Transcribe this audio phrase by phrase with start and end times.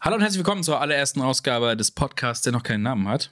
[0.00, 3.30] Hallo und herzlich willkommen zur allerersten Ausgabe des Podcasts, der noch keinen Namen hat.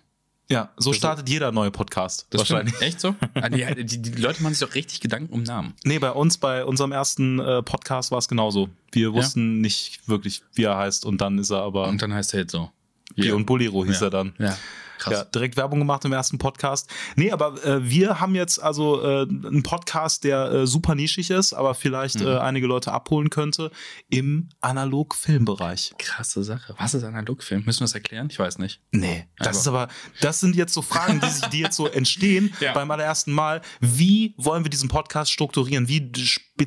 [0.48, 2.26] Ja, so startet jeder neue Podcast.
[2.30, 2.74] Das wahrscheinlich.
[2.74, 2.88] stimmt.
[2.88, 3.14] Echt so?
[3.34, 5.74] Ah, die, die, die Leute machen sich doch richtig Gedanken um Namen.
[5.84, 8.68] Nee, bei uns, bei unserem ersten äh, Podcast war es genauso.
[8.92, 12.34] Wir wussten nicht wirklich, wie er heißt und dann ist er aber Und dann heißt
[12.34, 12.70] er jetzt so.
[13.16, 14.06] Bier und Bolero hieß Ja.
[14.08, 14.34] er dann.
[14.38, 14.56] Ja,
[14.98, 15.12] krass.
[15.12, 16.88] Ja, direkt Werbung gemacht im ersten Podcast.
[17.16, 21.52] Nee, aber äh, wir haben jetzt also äh, einen Podcast, der äh, super nischig ist,
[21.52, 22.26] aber vielleicht Mhm.
[22.26, 23.70] äh, einige Leute abholen könnte
[24.08, 25.94] im Analog-Filmbereich.
[25.98, 26.74] Krasse Sache.
[26.78, 27.64] Was ist Analogfilm?
[27.64, 28.28] Müssen wir das erklären?
[28.30, 28.80] Ich weiß nicht.
[28.92, 29.88] Nee, das Aber- ist aber,
[30.20, 32.72] das sind jetzt so Fragen, die sich, die jetzt so entstehen Ja.
[32.72, 33.62] beim allerersten Mal.
[33.80, 35.88] Wie wollen wir diesen Podcast strukturieren?
[35.88, 36.10] Wie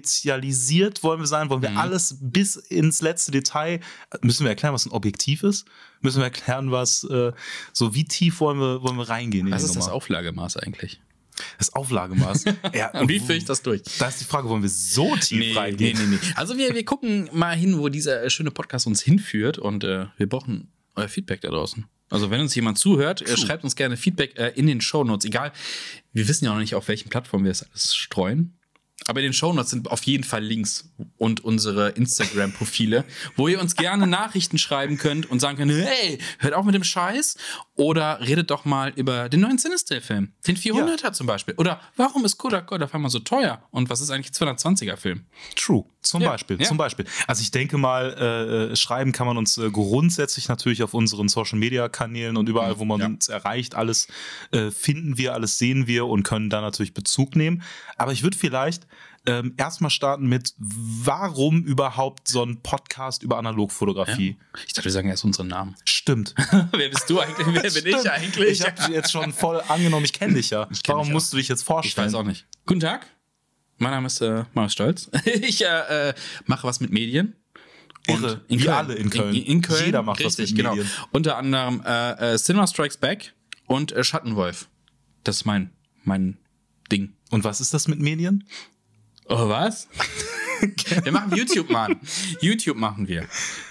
[0.10, 1.50] spezialisiert wollen wir sein?
[1.50, 1.78] Wollen wir Mhm.
[1.78, 3.80] alles bis ins letzte Detail?
[4.22, 5.66] Müssen wir erklären, was ein Objektiv ist?
[6.02, 7.34] Müssen wir erklären, was, äh,
[7.74, 9.96] so wie tief wollen wir, wollen wir reingehen in Was ist das Nummer?
[9.96, 11.02] Auflagemaß eigentlich?
[11.58, 12.46] Das Auflagemaß.
[12.74, 13.82] ja, Und wie führe ich das durch?
[13.98, 15.98] Da ist die Frage, wollen wir so tief reingehen?
[15.98, 16.34] nee, nee.
[16.36, 20.08] Also wir, wir gucken mal hin, wo dieser äh, schöne Podcast uns hinführt und äh,
[20.18, 21.86] wir brauchen euer Feedback da draußen.
[22.10, 25.26] Also wenn uns jemand zuhört, äh, schreibt uns gerne Feedback äh, in den Shownotes.
[25.26, 25.52] Egal,
[26.12, 28.59] wir wissen ja noch nicht, auf welchen Plattformen wir es alles streuen.
[29.08, 33.76] Aber in den Shownotes sind auf jeden Fall Links und unsere Instagram-Profile, wo ihr uns
[33.76, 37.38] gerne Nachrichten schreiben könnt und sagen könnt, hey, hört auf mit dem Scheiß
[37.76, 41.56] oder redet doch mal über den neuen Sinister-Film, den 400er zum Beispiel.
[41.56, 45.26] Oder warum ist Kodak Gold auf einmal so teuer und was ist eigentlich 220er-Film?
[45.56, 46.66] True, zum Ja, Beispiel, ja.
[46.68, 47.06] zum Beispiel.
[47.28, 51.28] Also ich denke mal, äh, äh, schreiben kann man uns äh, grundsätzlich natürlich auf unseren
[51.30, 53.06] Social Media Kanälen und überall, wo man Ja.
[53.08, 54.08] uns erreicht, alles
[54.52, 57.64] äh, finden wir, alles sehen wir und können da natürlich Bezug nehmen.
[57.98, 58.88] Aber ich würde vielleicht
[59.26, 64.38] ähm, erstmal starten mit, warum überhaupt so ein Podcast über Analogfotografie?
[64.66, 65.76] Ich dachte, wir sagen erst unseren Namen.
[65.84, 66.34] Stimmt.
[66.72, 67.46] Wer bist du eigentlich?
[67.64, 68.62] Wer bin ich eigentlich?
[68.62, 70.66] Ich habe jetzt schon voll angenommen, ich kenne dich ja.
[70.66, 72.08] kenn Warum dich musst du dich jetzt Ich vorstellen?
[72.08, 72.46] weiß auch nicht.
[72.66, 73.06] Guten Tag.
[73.80, 75.10] Mein Name ist äh, Marius Stolz.
[75.26, 76.14] Ich äh,
[76.46, 77.36] mache was mit Medien.
[78.08, 78.70] Irre, in Köln.
[78.70, 79.36] alle in Köln.
[79.36, 79.86] In, in Köln.
[79.86, 80.76] Jeder macht was Richtig, mit genau.
[80.76, 80.92] Medien.
[81.12, 83.34] Unter anderem äh, äh, Cinema Strikes Back
[83.68, 84.68] und äh, Schattenwolf.
[85.24, 85.72] Das ist mein,
[86.04, 86.38] mein
[86.92, 87.14] Ding.
[87.30, 88.46] Und was ist das mit Medien?
[89.28, 89.88] Oh, was?
[91.04, 92.00] wir machen YouTube, Mann.
[92.42, 93.26] YouTube machen wir.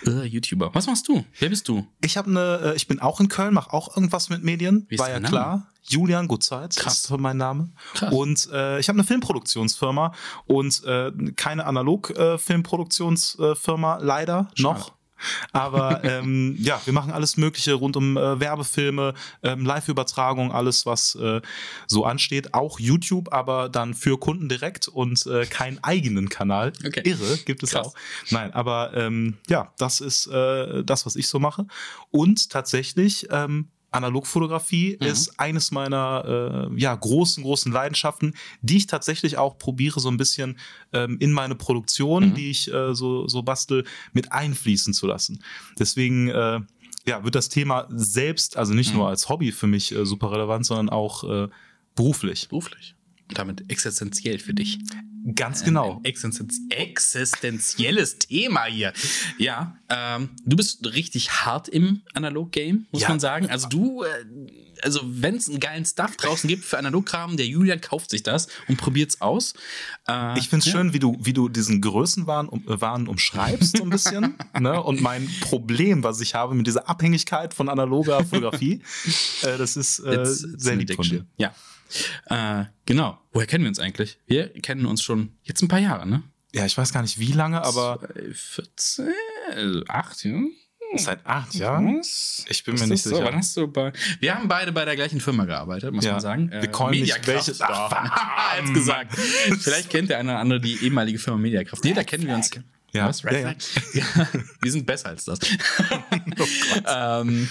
[0.07, 0.75] Äh, YouTuber.
[0.75, 1.25] Was machst du?
[1.39, 1.87] Wer bist du?
[2.03, 4.87] Ich habe eine, äh, ich bin auch in Köln, mache auch irgendwas mit Medien.
[4.89, 5.29] Wie ist War ja Name?
[5.29, 5.67] klar.
[5.91, 7.05] Julian Gutzeit Krass.
[7.05, 7.71] ist mein Name.
[7.95, 8.13] Krass.
[8.13, 10.13] Und äh, ich habe eine Filmproduktionsfirma
[10.47, 14.63] und äh, keine Analog-Filmproduktionsfirma, leider Schade.
[14.63, 14.93] noch.
[15.53, 21.15] Aber ähm, ja, wir machen alles Mögliche rund um äh, Werbefilme, ähm, Live-Übertragung, alles, was
[21.17, 21.41] äh,
[21.87, 22.55] so ansteht.
[22.55, 26.73] Auch YouTube, aber dann für Kunden direkt und äh, keinen eigenen Kanal.
[26.87, 27.03] Okay.
[27.05, 27.89] Irre, gibt es Krass.
[27.89, 27.95] auch.
[28.31, 31.67] Nein, aber ähm, ja, das ist äh, das, was ich so mache.
[32.11, 35.07] Und tatsächlich, ähm, Analogfotografie Mhm.
[35.07, 40.17] ist eines meiner äh, ja, großen, großen Leidenschaften, die ich tatsächlich auch probiere, so ein
[40.17, 40.59] bisschen
[40.93, 42.35] ähm, in meine Produktion, Mhm.
[42.35, 45.43] die ich äh, so, so bastel, mit einfließen zu lassen.
[45.79, 46.61] Deswegen äh,
[47.07, 48.99] ja, wird das Thema selbst, also nicht Mhm.
[48.99, 51.49] nur als Hobby für mich äh, super relevant, sondern auch äh,
[51.95, 52.49] beruflich.
[52.49, 52.95] Beruflich.
[53.35, 54.79] Damit existenziell für dich.
[55.35, 55.99] Ganz genau.
[55.99, 58.93] Ein existenz existenzielles Thema hier.
[59.37, 63.09] Ja, ähm, du bist richtig hart im Analog-Game, muss Ja.
[63.11, 63.51] man sagen.
[63.51, 64.09] Also du, äh,
[64.83, 68.47] also wenn es einen geilen Stuff draußen gibt für Analogkram, der Julian kauft sich das
[68.69, 69.55] und probiert's aus.
[70.09, 70.73] Äh, Ich finde es ja.
[70.79, 74.35] schön, wie du, wie du diesen Größenwahn um, äh, Wahn umschreibst so ein bisschen.
[74.59, 74.83] ne?
[74.83, 78.81] Und mein Problem, was ich habe mit dieser Abhängigkeit von analoger Fotografie,
[79.43, 81.27] äh, das ist äh, It's- it's sehr lieb von dir.
[81.39, 81.53] Ja.
[82.27, 83.19] Äh, genau.
[83.33, 84.19] Woher kennen wir uns eigentlich?
[84.27, 86.23] Wir kennen uns schon jetzt ein paar Jahre, ne?
[86.55, 88.01] Ja, ich weiß gar nicht wie lange, aber
[88.33, 89.09] 14,
[89.55, 90.33] also acht, ja?
[90.97, 92.01] seit acht Jahren.
[92.49, 93.11] Ich bin mir nicht so?
[93.11, 93.23] sicher.
[93.25, 93.93] Wann hast du bei.
[94.21, 96.13] Wir haben beide bei der gleichen Firma gearbeitet, muss Ja.
[96.13, 96.51] man sagen.
[96.51, 97.49] Wir callen nicht Mediakraft.
[97.49, 99.15] welche- Ach, jetzt gesagt.
[99.61, 101.85] Vielleicht kennt der eine oder andere die ehemalige Firma Mediakraft.
[101.85, 102.51] Nee, da kennen wir uns.
[102.93, 103.07] Ja.
[103.07, 103.23] Was?
[103.23, 103.63] Red
[103.93, 104.29] Ja, ja.
[104.63, 105.39] Wir sind besser als das.
[106.87, 107.49] ähm,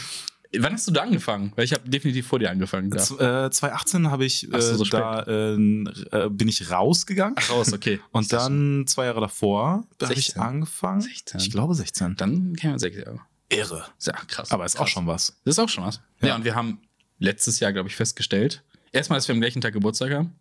[0.60, 1.52] wann hast du da angefangen?
[1.56, 2.90] Weil ich habe definitiv vor dir angefangen.
[2.90, 2.98] Da.
[2.98, 7.36] Z- Äh, 2018 habe ich so, äh, so da äh, äh, bin ich rausgegangen.
[7.40, 8.00] Ach, raus, okay.
[8.12, 10.42] Und dann zwei Jahre davor da habe ich 16.
[10.42, 11.02] angefangen.
[11.02, 11.40] 16.
[11.42, 12.16] Ich glaube 16.
[12.18, 13.20] Dann kennen wir sechs Jahre.
[13.50, 13.86] Irre.
[14.02, 14.52] Ja, krass.
[14.52, 14.90] Aber ist auch krass.
[14.90, 15.38] schon was.
[15.46, 16.02] Das ist auch schon was.
[16.22, 16.30] Ja.
[16.30, 16.36] Ja.
[16.36, 16.80] und wir haben
[17.20, 20.36] letztes Jahr, glaube ich, festgestellt, erstmal, dass wir am gleichen Tag Geburtstag haben.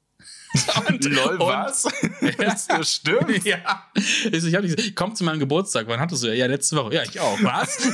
[0.88, 1.84] Und, Lol, was?
[2.20, 3.44] Ist das stimmt?
[3.44, 3.58] ja.
[3.94, 5.86] Ich, ich habe gesagt, komm zu meinem Geburtstag.
[5.88, 6.34] Wann hattest du?
[6.34, 6.94] Ja, letzte Woche.
[6.94, 7.38] Ja, ich auch.
[7.42, 7.86] Was?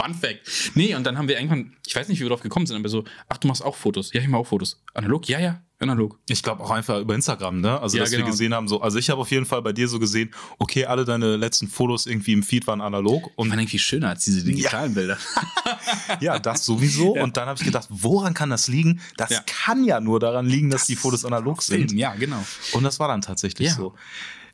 [0.00, 0.40] Fun Fact.
[0.74, 2.88] Nee, und dann haben wir irgendwann, ich weiß nicht, wie wir drauf gekommen sind, aber
[2.88, 4.12] so, ach, du machst auch Fotos.
[4.12, 4.82] Ja, ich mache auch Fotos.
[4.94, 5.28] Analog?
[5.28, 6.18] Ja, ja, analog.
[6.28, 7.80] Ich glaube auch einfach über Instagram, ne?
[7.80, 8.24] Also, Ja, dass genau.
[8.24, 10.86] wir gesehen haben, so, also ich habe auf jeden Fall bei dir so gesehen, okay,
[10.86, 14.24] alle deine letzten Fotos irgendwie im Feed waren analog Die und waren irgendwie schöner als
[14.24, 15.18] diese digitalen Bilder.
[16.20, 17.16] ja, das sowieso.
[17.16, 17.22] Ja.
[17.24, 19.00] Und dann habe ich gedacht, woran kann das liegen?
[19.16, 19.42] Das Ja.
[19.46, 21.92] kann ja nur daran liegen, dass die Fotos analog sind.
[21.92, 22.42] Ja, genau.
[22.72, 23.74] Und das war dann tatsächlich Ja.
[23.74, 23.94] so.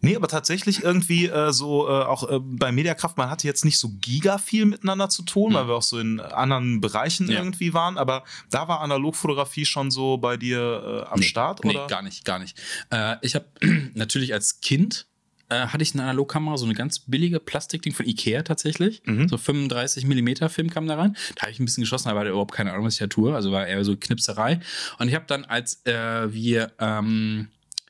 [0.01, 3.79] Nee, aber tatsächlich irgendwie äh, so, äh, auch äh, bei Mediakraft, man hatte jetzt nicht
[3.79, 7.39] so giga viel miteinander zu tun, weil wir auch so in anderen Bereichen Ja.
[7.39, 11.83] irgendwie waren, aber da war Analogfotografie schon so bei dir äh, am Start, oder?
[11.83, 12.59] Nee, gar nicht, gar nicht.
[12.91, 13.47] Äh, ich habe
[13.95, 15.07] natürlich als Kind
[15.49, 19.01] äh, hatte ich eine Analogkamera, so eine ganz billige Plastikding von Ikea tatsächlich.
[19.05, 19.29] Mhm.
[19.29, 21.17] So 35 mm Film kam da rein.
[21.37, 23.33] Da habe ich ein bisschen geschossen, aber hatte überhaupt keine Ahnung, was ich da tue.
[23.33, 24.59] Also war eher so Knipserei.
[24.99, 27.47] Und ich habe dann, als äh, wir ähm,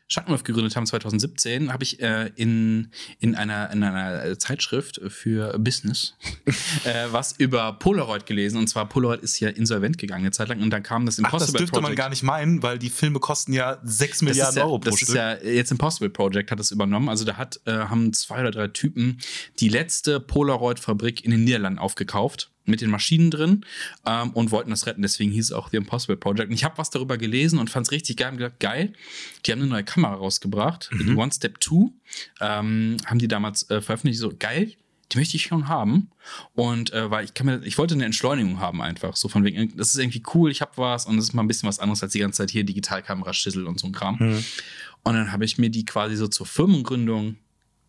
[0.09, 6.15] Schattenwolf gegründet haben 2017, habe ich äh, in, in, einer, in einer Zeitschrift für Business
[6.85, 8.59] äh, was über Polaroid gelesen.
[8.59, 10.63] Und zwar Polaroid ist ja insolvent gegangen eine Zeit lang.
[10.63, 11.99] Und dann kam das Ach, Impossible das dürfte man Project.
[11.99, 14.97] gar nicht meinen, weil die Filme kosten ja 6 Milliarden das ja, Euro pro das
[14.97, 15.09] Stück.
[15.09, 17.09] ist ja jetzt Impossible Project hat es übernommen.
[17.09, 19.19] Also da hat, äh, haben zwei oder drei Typen
[19.59, 23.65] die letzte Polaroid-Fabrik in den Niederlanden aufgekauft mit den Maschinen drin
[24.05, 25.03] ähm, und wollten das retten.
[25.03, 26.49] Deswegen hieß es auch The Impossible Project.
[26.49, 28.33] Und ich habe was darüber gelesen und fand es richtig geil.
[28.33, 28.93] Und gedacht, geil,
[29.45, 30.91] die haben eine neue Kamera rausgebracht.
[30.93, 31.07] Mhm.
[31.07, 31.91] Die One Step 2
[32.41, 34.21] ähm, haben die damals äh, veröffentlicht.
[34.21, 34.73] So geil,
[35.13, 36.11] die möchte ich schon haben.
[36.55, 39.17] Und äh, weil ich kann mir, ich wollte eine Entschleunigung haben einfach.
[39.17, 41.49] So von wegen, das ist irgendwie cool, ich habe was und das ist mal ein
[41.49, 44.17] bisschen was anderes als die ganze Zeit hier Digitalkamera, Schüssel und so ein Kram.
[44.19, 44.45] Mhm.
[45.05, 47.37] Und dann habe ich mir die quasi so zur Firmengründung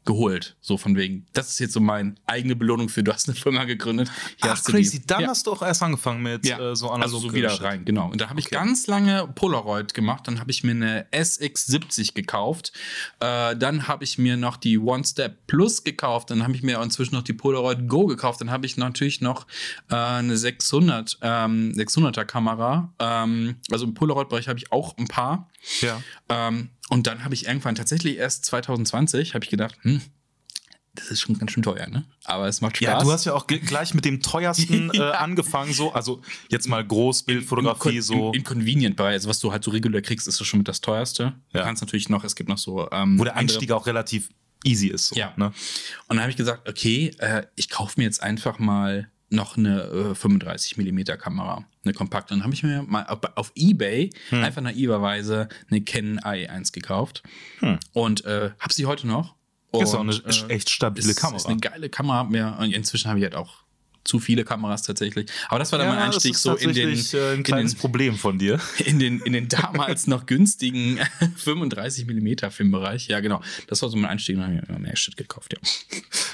[0.08, 0.56] geholt.
[0.62, 3.66] So von wegen, das ist jetzt so meine eigene Belohnung für, du hast eine Firma
[3.66, 4.10] gegründet.
[4.42, 5.06] Hier Ach, crazy.
[5.06, 5.28] Dann ja.
[5.28, 7.62] hast du auch erst angefangen mit Ja, äh, so also so wieder Shit.
[7.62, 8.10] rein, genau.
[8.10, 8.56] Und da habe ich Okay.
[8.56, 10.28] ganz lange Polaroid gemacht.
[10.28, 12.72] Dann habe ich mir eine SX70 gekauft.
[13.20, 16.32] Äh, dann habe ich mir noch die One Step Plus gekauft.
[16.32, 18.40] Dann habe ich mir inzwischen noch die Polaroid Go gekauft.
[18.40, 19.46] Dann habe ich natürlich noch
[19.92, 22.94] äh, eine 600, ähm, 600er Kamera.
[23.00, 25.50] Ähm, also im Polaroid-Bereich habe ich auch ein paar.
[25.82, 26.02] Ja.
[26.30, 30.02] Ähm, und dann habe ich irgendwann tatsächlich erst 2020 habe ich gedacht, hm,
[30.96, 32.06] das ist schon ganz schön teuer, ne?
[32.24, 32.86] Aber es macht Spaß.
[32.88, 35.94] Ja, du hast ja auch gleich mit dem teuersten äh, angefangen, so.
[35.94, 38.30] Also jetzt mal Großbildfotografie, so.
[38.30, 40.82] Im, im Convenient-Bereich, also was du halt so regulär kriegst, ist das schon mit das
[40.82, 41.34] teuerste.
[41.52, 41.66] Du Ja.
[41.66, 42.90] kannst natürlich noch, es gibt noch so.
[42.92, 44.30] Ähm, wo der Einstieg auch relativ
[44.64, 45.10] easy ist.
[45.10, 45.34] So, Ja.
[45.38, 45.46] Ne?
[45.48, 45.54] Und
[46.10, 49.82] dann habe ich gesagt, okay, äh, ich kaufe mir jetzt einfach mal noch eine
[50.12, 52.34] äh, 35 mm Kamera, eine kompakte.
[52.34, 54.44] Und dann habe ich mir mal auf, auf Ebay Hm.
[54.44, 57.24] einfach naiverweise eine Canon AE1 gekauft
[57.60, 57.78] Hm.
[57.94, 59.36] und äh, habe sie heute noch.
[59.74, 61.38] Ist auch Und, eine äh, echt stabile ist, Kamera.
[61.38, 62.24] Ist eine geile Kamera.
[62.24, 62.58] Mehr.
[62.60, 63.64] Und inzwischen habe ich halt auch
[64.08, 65.30] zu viele Kameras tatsächlich.
[65.50, 67.74] Aber das war dann mein das Einstieg ist so in den, äh, ein in kleines
[67.74, 68.60] den Problem von dir.
[68.86, 71.00] in den, in den damals noch günstigen
[71.38, 73.08] 35 mm Filmbereich.
[73.08, 73.42] Ja, genau.
[73.68, 74.38] Das war so mein Einstieg.
[74.38, 75.60] Dann habe ich mir mehr Shit gekauft, ja.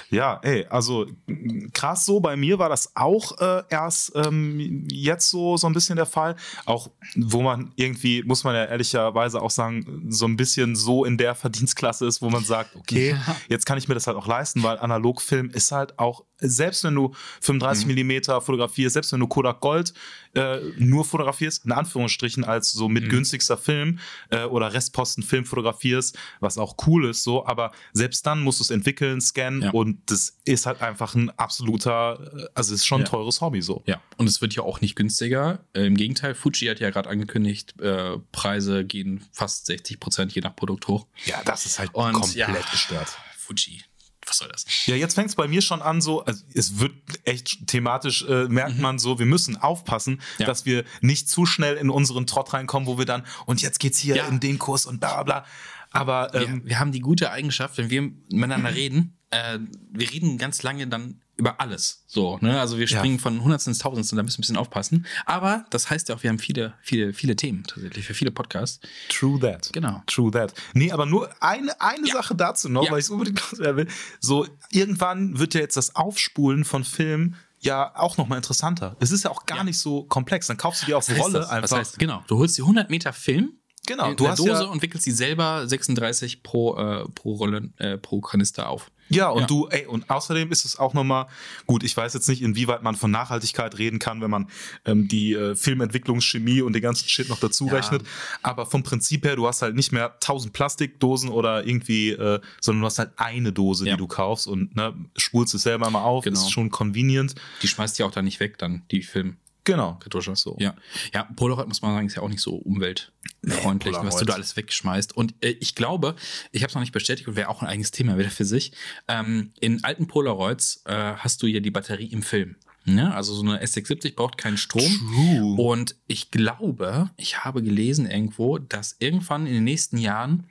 [0.09, 2.19] Ja, ey, also m, krass so.
[2.19, 6.35] Bei mir war das auch äh, erst ähm, jetzt so, so ein bisschen der Fall.
[6.65, 11.17] Auch wo man irgendwie, muss man ja ehrlicherweise auch sagen, so ein bisschen so in
[11.17, 13.35] der Verdienstklasse ist, wo man sagt, okay, Ja.
[13.49, 16.93] jetzt kann ich mir das halt auch leisten, weil Analogfilm ist halt auch, selbst wenn
[16.95, 19.93] du 35 Millimeter fotografierst, selbst wenn du Kodak Gold
[20.35, 23.09] äh, nur fotografierst, in Anführungsstrichen als so mit Mhm.
[23.09, 23.99] günstigster Film
[24.29, 28.63] äh, oder Restposten Film fotografierst, was auch cool ist, so, aber selbst dann musst du
[28.63, 29.71] es entwickeln, scannen Ja.
[29.71, 33.09] und das ist halt einfach ein absoluter, äh, also es ist schon ein Ja.
[33.11, 33.83] teures Hobby so.
[33.85, 35.59] Ja, und es wird ja auch nicht günstiger.
[35.73, 40.41] Äh, Im Gegenteil, Fuji hat ja gerade angekündigt, äh, Preise gehen fast 60 Prozent je
[40.41, 41.05] nach Produkt hoch.
[41.25, 43.17] Ja, das ist halt Und komplett ja, gestört.
[43.37, 43.83] Fuji,
[44.27, 44.65] was soll das?
[44.85, 46.93] Ja, jetzt fängt es bei mir schon an, so, also es wird
[47.23, 50.19] echt thematisch, äh, merkt man so, wir müssen aufpassen, Mhm.
[50.39, 50.45] Ja.
[50.45, 53.99] dass wir nicht zu schnell in unseren Trott reinkommen, wo wir dann, und jetzt geht's
[53.99, 54.27] hier Ja.
[54.27, 55.45] in den Kurs und bla bla.
[55.91, 59.59] Aber ähm, wir, wir haben die gute Eigenschaft, wenn wir miteinander reden, äh,
[59.91, 62.03] wir reden ganz lange dann über alles.
[62.07, 62.59] So, ne?
[62.59, 62.97] Also wir Ja.
[62.99, 65.05] springen von Hundertsten ins Tausendsten, da müssen wir ein bisschen aufpassen.
[65.25, 68.79] Aber das heißt ja auch, wir haben viele, viele, viele Themen tatsächlich für viele Podcasts.
[69.09, 69.69] True that.
[69.73, 70.03] Genau.
[70.07, 70.53] True that.
[70.73, 72.13] Nee, aber nur eine, eine Ja.
[72.13, 72.91] Sache dazu noch, Ja.
[72.91, 73.87] weil ich es unbedingt will.
[74.19, 78.95] So, irgendwann wird ja jetzt das Aufspulen von Filmen ja auch nochmal interessanter.
[78.99, 79.63] Es ist ja auch gar Ja.
[79.63, 80.47] nicht so komplex.
[80.47, 81.49] Dann kaufst du dir auf Was Rolle das?
[81.49, 81.71] einfach.
[81.71, 83.53] Was heißt, genau, du holst die 100 Meter Film
[83.85, 87.33] Genau, in du der hast Dose ja- und wickelst die selber 36 pro, äh, pro
[87.33, 88.91] Rolle, äh, pro Kanister auf.
[89.15, 89.47] Ja, und Ja.
[89.47, 91.27] du, ey, und außerdem ist es auch nochmal,
[91.65, 94.49] gut, ich weiß jetzt nicht, inwieweit man von Nachhaltigkeit reden kann, wenn man
[94.85, 97.73] ähm, die äh, Filmentwicklungschemie und den ganzen Shit noch dazu Ja.
[97.73, 98.03] rechnet.
[98.41, 102.81] Aber vom Prinzip her, du hast halt nicht mehr tausend Plastikdosen oder irgendwie, äh, sondern
[102.81, 103.93] du hast halt eine Dose, Ja.
[103.93, 106.39] die du kaufst und ne, spulst es selber mal auf, Genau.
[106.39, 107.35] ist schon convenient.
[107.61, 109.37] Die schmeißt ja auch dann nicht weg, dann die Film.
[109.63, 109.95] Genau.
[109.95, 110.35] Kartusche.
[110.35, 110.57] So.
[110.59, 110.75] Ja.
[111.13, 114.33] ja, Polaroid muss man sagen, ist ja auch nicht so umweltfreundlich, Nee, was du da
[114.33, 115.15] alles wegschmeißt.
[115.15, 116.15] Und äh, ich glaube,
[116.51, 118.73] ich habe es noch nicht bestätigt und wäre auch ein eigenes Thema wieder für sich.
[119.07, 122.55] Ähm, in alten Polaroids äh, hast du ja die Batterie im Film.
[122.85, 123.13] Ne?
[123.13, 124.83] Also so eine S670 braucht keinen Strom.
[124.83, 125.55] True.
[125.55, 130.47] Und ich glaube, ich habe gelesen irgendwo, dass irgendwann in den nächsten Jahren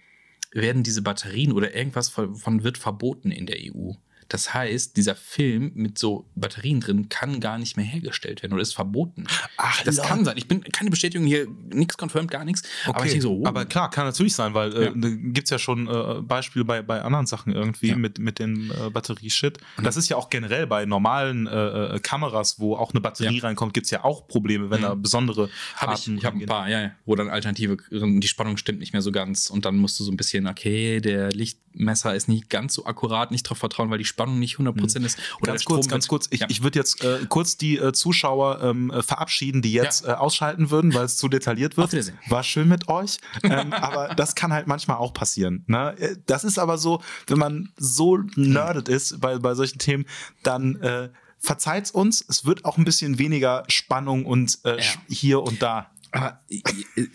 [0.52, 3.92] werden diese Batterien oder irgendwas von wird verboten in der EU.
[4.32, 8.62] Das heißt, dieser Film mit so Batterien drin kann gar nicht mehr hergestellt werden oder
[8.62, 9.26] ist verboten.
[9.58, 10.08] Ach, das Lord.
[10.08, 10.38] kann sein.
[10.38, 12.62] Ich bin keine Bestätigung hier, nichts confirmed, gar nichts.
[12.86, 14.90] Aber ich denke so, oh, aber klar, kann natürlich sein, weil äh, Ja.
[14.94, 17.96] da gibt es ja schon äh, Beispiele bei, bei anderen Sachen irgendwie Ja.
[17.96, 19.58] mit, mit dem äh, Batterieshit.
[19.76, 23.36] Und das ist ja auch generell bei normalen äh, äh, Kameras, wo auch eine Batterie
[23.36, 23.42] Ja.
[23.44, 24.84] reinkommt, gibt es ja auch Probleme, wenn Mhm.
[24.84, 28.78] da besondere Habe ich, ich habe ein paar, ja, wo dann Alternative, die Spannung stimmt
[28.80, 32.28] nicht mehr so ganz und dann musst du so ein bisschen, okay, der Lichtmesser ist
[32.28, 35.18] nicht ganz so akkurat, nicht darauf vertrauen, weil die Spannung nicht 100% ist.
[35.40, 36.26] Oder Ganz kurz, ganz kurz.
[36.30, 36.46] Ich, ja.
[36.50, 40.70] ich würde jetzt äh, kurz die äh, Zuschauer ähm, äh, verabschieden, die jetzt äh, ausschalten
[40.70, 41.92] würden, weil es zu detailliert wird.
[42.28, 43.18] War schön mit euch.
[43.42, 45.64] ähm, aber das kann halt manchmal auch passieren.
[45.66, 45.94] Ne?
[45.98, 50.06] Äh, Das ist aber so, wenn man so nerdet ist bei, bei solchen Themen,
[50.42, 52.24] dann äh, verzeiht's uns.
[52.28, 54.84] Es wird auch ein bisschen weniger Spannung und äh, Ja.
[55.08, 55.90] hier und da.
[56.14, 56.40] Aber,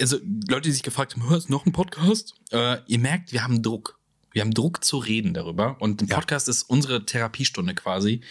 [0.01, 0.17] also
[0.49, 2.33] Leute, die sich gefragt haben, hör, ist noch ein Podcast?
[2.51, 3.96] Äh, ihr merkt, wir haben Druck.
[4.37, 5.77] Wir haben Druck zu reden darüber.
[5.79, 6.17] Und ein Ja.
[6.17, 8.21] Podcast ist unsere Therapiestunde quasi,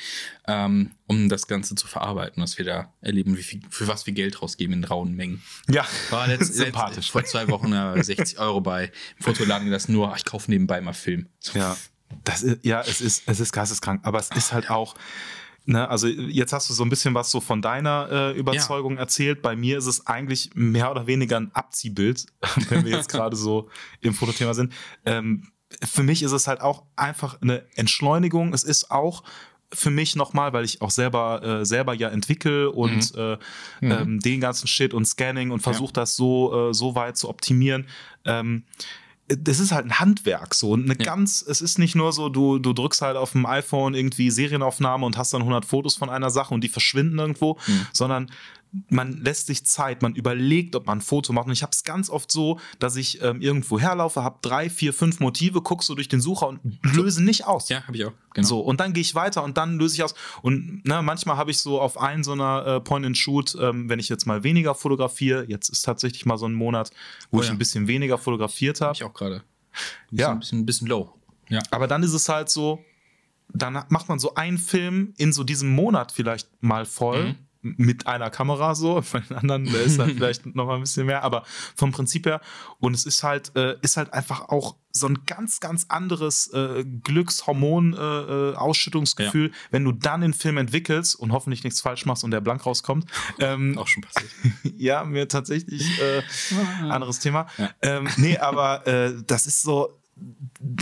[0.47, 4.15] ähm, um das Ganze zu verarbeiten, was wir da erleben, wie viel, für was wir
[4.15, 5.43] Geld rausgeben in rauen Mengen.
[5.69, 6.99] Ja, War letzt, sympathisch.
[6.99, 10.49] Letzt, vor zwei Wochen äh, 60 Euro bei im Fotoladen das nur, ach, ich kaufe
[10.49, 11.27] nebenbei mal Film.
[11.41, 11.77] So, Ja,
[12.23, 14.95] das ist, ja, es ist, es ist geisteskrank, aber es ist halt auch,
[15.65, 19.43] ne, also jetzt hast du so ein bisschen was so von deiner äh, Überzeugung erzählt.
[19.43, 22.27] Bei mir ist es eigentlich mehr oder weniger ein Abziehbild,
[22.69, 23.69] wenn wir jetzt gerade so
[24.03, 24.73] im Fotothema sind.
[25.05, 25.49] Ähm,
[25.85, 28.53] für mich ist es halt auch einfach eine Entschleunigung.
[28.53, 29.23] Es ist auch
[29.73, 33.37] für mich nochmal, weil ich auch selber äh, selber ja entwickle und äh,
[33.83, 37.87] ähm, den ganzen Shit und Scanning und versuche das so äh, so weit zu optimieren.
[38.25, 38.65] Ähm,
[39.29, 42.73] das ist halt ein Handwerk, so eine ganz, es ist nicht nur so, du, du
[42.73, 46.55] drückst halt auf dem iPhone irgendwie Serienaufnahme und hast dann 100 Fotos von einer Sache
[46.55, 47.59] und die verschwinden irgendwo,
[47.93, 48.31] sondern
[48.89, 51.47] man lässt sich Zeit, man überlegt, ob man ein Foto macht.
[51.47, 54.93] Und ich habe es ganz oft so, dass ich ähm, irgendwo herlaufe, habe drei, vier,
[54.93, 57.69] fünf Motive, guck so durch den Sucher und löse nicht aus.
[57.69, 58.13] ja habe ich auch.
[58.35, 58.47] Genau.
[58.49, 60.15] So, und dann gehe ich weiter und dann löse ich aus.
[60.43, 64.09] Und ne, manchmal habe ich so auf einen so einer äh, Point-and-Shoot, ähm, wenn ich
[64.09, 66.91] jetzt mal weniger fotografiere, jetzt ist tatsächlich mal so ein Monat,
[67.31, 67.53] wo Oh ich ja.
[67.53, 68.97] ein bisschen weniger fotografiert Hab habe.
[68.97, 69.43] ich auch gerade.
[70.13, 70.35] Ein Ja.
[70.35, 71.13] bisschen, ein bisschen low.
[71.49, 71.61] Ja.
[71.71, 72.85] Aber dann ist es halt so,
[73.55, 77.29] dann macht man so einen Film in so diesem Monat vielleicht mal voll.
[77.29, 77.35] Mhm.
[77.77, 81.05] Mit einer Kamera so, bei den anderen da ist dann vielleicht noch mal ein bisschen
[81.07, 81.45] mehr, aber
[81.75, 82.41] vom Prinzip her.
[82.79, 86.85] Und es ist halt, äh, ist halt einfach auch so ein ganz, ganz anderes äh,
[86.85, 92.65] Glückshormon-Ausschüttungsgefühl, wenn du dann den Film entwickelst und hoffentlich nichts falsch machst und der blank
[92.67, 93.05] rauskommt.
[93.39, 94.31] Ähm, Auch schon passiert.
[94.77, 96.23] ja, mir tatsächlich äh,
[96.89, 97.47] anderes Thema.
[97.59, 97.71] Ja.
[97.83, 100.01] Ähm, nee, aber äh, das ist so,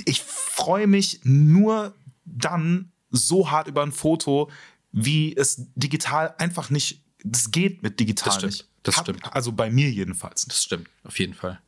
[0.04, 4.50] ich freue mich nur dann so hart über ein Foto,
[4.94, 8.52] wie es digital einfach nicht, das geht mit digital Das stimmt.
[8.52, 8.68] nicht.
[8.84, 9.34] Das Hab- stimmt.
[9.34, 10.44] Also bei mir jedenfalls.
[10.46, 11.60] Das stimmt, auf jeden Fall.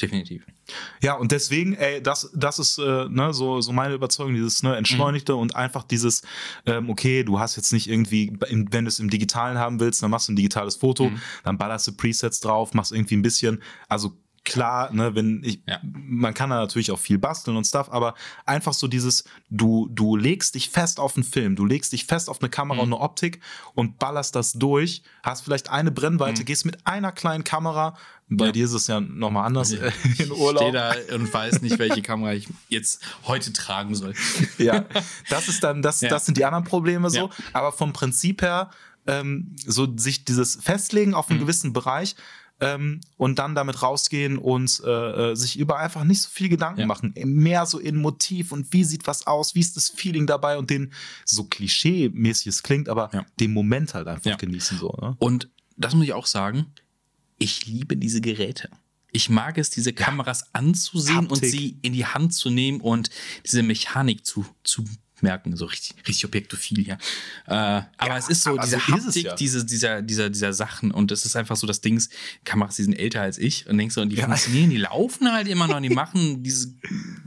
[0.00, 0.44] Definitiv.
[1.02, 4.76] Ja, und deswegen, ey, das, das ist äh, ne, so, so meine Überzeugung, dieses ne,
[4.76, 6.22] Entschleunigte und einfach dieses,
[6.66, 10.10] ähm, okay, du hast jetzt nicht irgendwie, wenn du es im Digitalen haben willst, dann
[10.10, 11.10] machst du ein digitales Foto,
[11.42, 15.80] dann ballerst du Presets drauf, machst irgendwie ein bisschen, also klar, ne, wenn ich, Ja.
[15.82, 18.14] man kann da natürlich auch viel basteln und Stuff, aber
[18.46, 22.28] einfach so dieses, du, du legst dich fest auf einen Film, du legst dich fest
[22.30, 23.40] auf eine Kamera und eine Optik
[23.74, 27.96] und ballerst das durch, hast vielleicht eine Brennweite, gehst mit einer kleinen Kamera,
[28.30, 28.52] bei Ja.
[28.52, 29.78] dir ist es ja nochmal anders Ja.
[29.84, 30.68] äh, in Ich Urlaub.
[30.68, 34.14] stehe da und weiß nicht, welche Kamera ich jetzt heute tragen soll.
[34.58, 34.84] ja,
[35.30, 37.30] das ist dann, das, das sind die anderen Probleme so.
[37.54, 38.70] Aber vom Prinzip her,
[39.06, 41.42] ähm, so sich dieses Festlegen auf einen Mhm.
[41.44, 42.14] gewissen Bereich
[42.60, 46.80] ähm, und dann damit rausgehen und äh, äh, sich über einfach nicht so viel Gedanken
[46.80, 46.86] Ja.
[46.86, 47.14] machen.
[47.24, 50.70] Mehr so in Motiv und wie sieht was aus, wie ist das Feeling dabei und
[50.70, 50.92] den,
[51.24, 53.24] so klischee-mäßig es klingt, aber Ja.
[53.40, 54.36] den Moment halt einfach Ja.
[54.36, 54.96] genießen so.
[55.00, 55.16] Ne?
[55.18, 56.66] Und das muss ich auch sagen,
[57.38, 58.68] ich liebe diese Geräte.
[59.12, 61.50] Ich mag es, diese Kameras anzusehen und Haptik.
[61.50, 63.08] sie in die Hand zu nehmen und
[63.46, 64.84] diese Mechanik zu, zu
[65.22, 66.98] merken, so richtig, richtig objektophil hier.
[67.46, 69.34] Äh, aber es ist so diese so Haptik ja.
[69.34, 72.02] diese, dieser, dieser, dieser Sachen und es ist einfach so das Ding,
[72.44, 74.26] Kameras, die sind älter als ich und denkst so, und die Ja.
[74.26, 76.74] funktionieren, die laufen halt immer noch, die machen diese,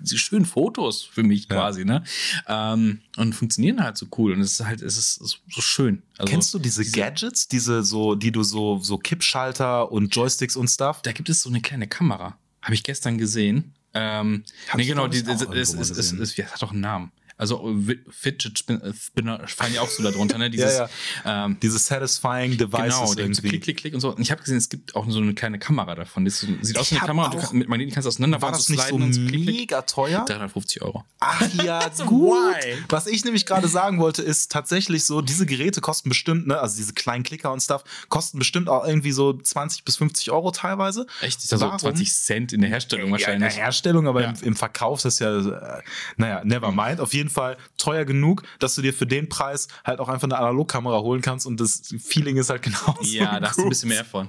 [0.01, 1.55] diese schönen Fotos für mich Ja.
[1.55, 2.03] quasi, ne?
[2.48, 5.15] Ähm, und funktionieren halt so cool und es ist halt, es ist
[5.50, 6.01] so schön.
[6.17, 10.67] Also, Kennst du diese, Gadgets, diese so, die du so, so Kippschalter und Joysticks und
[10.69, 11.01] Stuff?
[11.01, 12.38] da gibt es so eine kleine Kamera.
[12.62, 13.74] Habe ich gestern gesehen.
[13.93, 17.12] Ähm, Hab nee, genau, die, es, es, es, es, es hat doch einen Namen.
[17.41, 20.50] Also äh, Fidget äh, Spinner fallen ja auch so darunter, ne?
[20.51, 20.89] Dieses, Ja,
[21.25, 23.50] Ähm, Diese satisfying Devices Genau, irgendwie.
[23.50, 24.13] klick, klick, klick und so.
[24.15, 26.24] Und ich habe gesehen, es gibt auch so eine kleine Kamera davon.
[26.24, 28.79] Das sieht aus wie eine Kamera, kann, mit Magneten kannst du auseinander War das nicht
[28.88, 30.24] so klick, mega teuer?
[30.25, 31.03] 350 Euro.
[31.19, 32.36] Ach ja, gut.
[32.38, 32.77] why?
[32.89, 36.77] Was ich nämlich gerade sagen wollte, ist tatsächlich so, diese Geräte kosten bestimmt, ne, also
[36.77, 41.07] diese kleinen Klicker und Stuff, kosten bestimmt auch irgendwie so 20 bis 50 Euro teilweise.
[41.21, 41.39] Echt?
[41.39, 41.79] Ist das so Warum?
[41.79, 43.57] 20 Cent in der Herstellung Ja, in der wahrscheinlich?
[43.57, 44.29] Herstellung, aber Ja.
[44.29, 45.38] im, im Verkauf ist das ja,
[45.79, 45.81] äh,
[46.17, 47.00] naja, never mind.
[47.00, 50.38] Auf jeden Fall teuer genug, dass du dir für den Preis halt auch einfach eine
[50.38, 53.01] Analogkamera holen kannst und das Feeling ist halt genauso.
[53.03, 54.27] Ja, da hast du ein bisschen mehr von.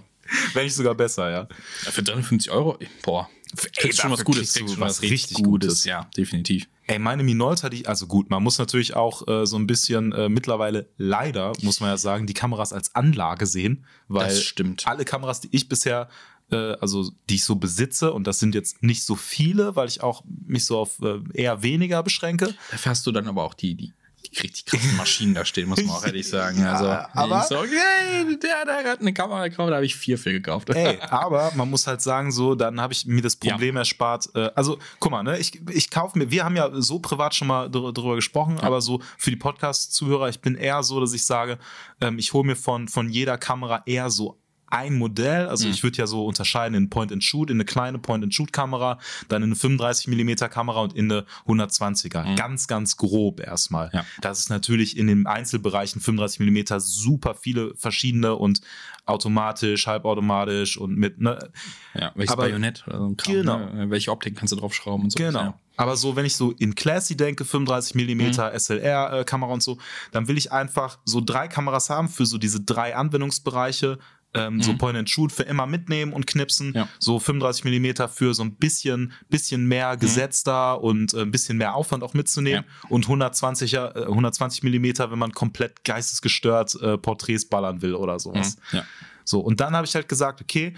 [0.55, 1.49] Wenn nicht sogar besser, ja.
[1.85, 3.29] Ja, Für 350 Euro, boah,
[3.77, 5.69] kriegst schon was Gutes, kriegst schon was richtig Gutes.
[5.69, 5.85] Gutes.
[5.85, 6.69] Ja, definitiv.
[6.87, 10.29] Ey, meine Minolta, die, also gut, man muss natürlich auch äh, so ein bisschen äh,
[10.29, 14.37] mittlerweile leider, muss man ja sagen, die Kameras als Anlage sehen, weil
[14.85, 16.09] alle Kameras, die ich bisher,
[16.51, 20.03] äh, also die ich so besitze, und das sind jetzt nicht so viele, weil ich
[20.03, 22.55] auch mich so auf äh, eher weniger beschränke.
[22.71, 23.93] Dafür hast du dann aber auch die, die,
[24.25, 26.61] die richtig krassen Maschinen da stehen, muss man auch ehrlich sagen.
[26.61, 26.87] Ja, also,
[27.19, 30.71] aber- so, okay, der, der hat eine Kamera gekauft, da habe ich vier für gekauft.
[30.71, 34.29] Ey, aber man muss halt sagen, so, dann habe ich mir das Problem erspart.
[34.35, 37.49] Äh, also, guck mal, ne, ich, ich kaufe mir, wir haben ja so privat schon
[37.49, 41.25] mal dr drüber gesprochen, aber so für die Podcast-Zuhörer, ich bin eher so, dass ich
[41.25, 41.59] sage,
[42.01, 44.39] ähm, ich hole mir von, von jeder Kamera eher so
[44.73, 45.73] ein Modell, also Mhm.
[45.75, 48.99] ich würde ja so unterscheiden in Point-and-Shoot, in eine kleine Point-and-Shoot-Kamera,
[49.29, 52.35] dann in eine 35mm Kamera und in eine 120er.
[52.37, 53.89] Ganz, ganz grob erstmal.
[53.89, 53.93] Mhm.
[53.99, 54.05] Ja.
[54.23, 58.63] Das ist natürlich in den Einzelbereichen 35mm super viele verschiedene und
[59.05, 61.51] automatisch, halbautomatisch und mit, ne,
[61.95, 63.59] Ja, welches Aber- Bajonett oder so ein Kram, Genau.
[63.59, 63.91] Ne?
[63.91, 65.19] Welche Optik kannst du draufschrauben und so.
[65.19, 65.41] Genau.
[65.41, 65.59] Ja.
[65.77, 69.79] Aber so, wenn ich so in Classy denke, 35 mm SLR-Kamera und so,
[70.13, 73.99] dann will ich einfach so drei Kameras haben für so diese drei Anwendungsbereiche.
[74.35, 76.73] Ähm, So Point and Shoot für immer mitnehmen und knipsen.
[76.75, 76.89] Ja.
[76.99, 81.75] So 35 mm für so ein bisschen, bisschen mehr gesetzter und äh, ein bisschen mehr
[81.75, 82.65] Aufwand auch mitzunehmen.
[82.89, 88.57] Und 120er, äh, 120 mm, wenn man komplett geistesgestört äh, Porträts ballern will oder sowas.
[88.73, 88.85] Ja.
[89.25, 90.75] So, und dann habe ich halt gesagt, okay,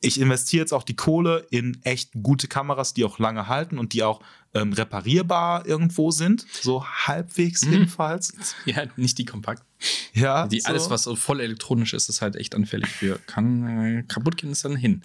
[0.00, 3.92] ich investiere jetzt auch die Kohle in echt gute Kameras, die auch lange halten und
[3.92, 4.20] die auch
[4.56, 8.32] ähm, reparierbar irgendwo sind, so halbwegs jedenfalls.
[8.64, 9.62] ja, nicht die kompakt.
[10.14, 10.68] Ja, Die, so.
[10.68, 13.18] Alles, was so voll elektronisch ist, ist halt echt anfällig für.
[13.26, 15.02] Kann äh, kaputt gehen, ist dann hin.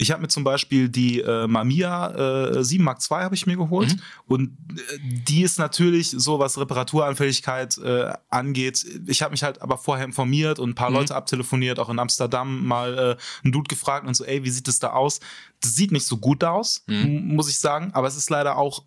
[0.00, 3.56] Ich habe mir zum Beispiel die äh, Mamiya äh, 7 Mark II habe ich mir
[3.56, 4.00] geholt Mhm.
[4.26, 8.84] und äh, die ist natürlich so, was Reparaturanfälligkeit äh, angeht.
[9.06, 10.74] Ich habe mich halt aber vorher informiert und ein Mhm.
[10.76, 14.50] paar Leute abtelefoniert, auch in Amsterdam mal äh, einen Dude gefragt und so, ey, wie
[14.50, 15.20] sieht es da aus?
[15.60, 17.34] Das sieht nicht so gut aus, Mhm.
[17.34, 18.84] muss ich sagen, aber es ist leider auch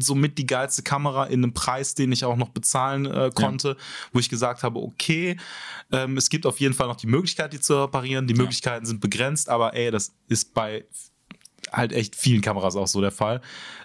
[0.00, 3.76] somit die geilste Kamera in einem Preis, den ich auch noch bezahlen äh, konnte,
[4.12, 5.36] wo ich gesagt habe, okay,
[5.92, 8.26] ähm, es gibt auf jeden Fall noch die Möglichkeit, die zu reparieren.
[8.26, 10.84] Die Möglichkeiten sind begrenzt, aber ey, das ist bei
[11.72, 13.40] halt echt vielen Kameras auch so der Fall.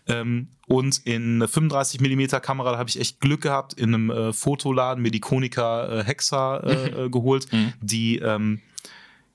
[0.07, 4.09] Ähm, und in eine 35 mm Kamera, da habe ich echt Glück gehabt, in einem
[4.09, 6.73] äh, Fotoladen mir die Konica äh, Hexa äh,
[7.05, 7.47] äh, geholt,
[7.81, 8.61] die ähm,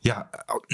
[0.02, 0.30] ja,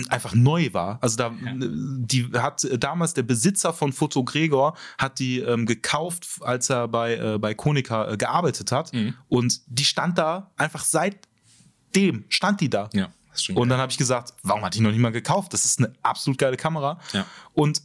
[0.09, 0.99] einfach neu war.
[1.01, 6.29] Also da, die hat äh, damals der Besitzer von Foto Gregor hat die ähm, gekauft,
[6.43, 8.93] als er bei, äh, bei Konica äh, gearbeitet hat.
[9.29, 12.89] Und die stand da einfach seitdem, stand die da.
[12.93, 15.53] Ja, das schon Und dann habe ich gesagt, warum hat die noch niemand gekauft?
[15.53, 17.01] Das ist eine absolut geile Kamera.
[17.13, 17.27] Ja.
[17.53, 17.83] Und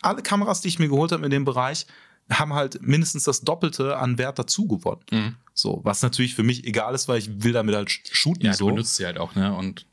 [0.00, 1.86] alle Kameras, die ich mir geholt habe in dem Bereich,
[2.30, 5.02] haben halt mindestens das Doppelte an Wert dazu gewonnen.
[5.10, 5.36] Mhm.
[5.54, 8.66] So, was natürlich für mich egal ist, weil ich will damit halt shooten Ja, so.
[8.66, 9.54] du benutzt sie halt auch, ne?
[9.54, 9.86] Und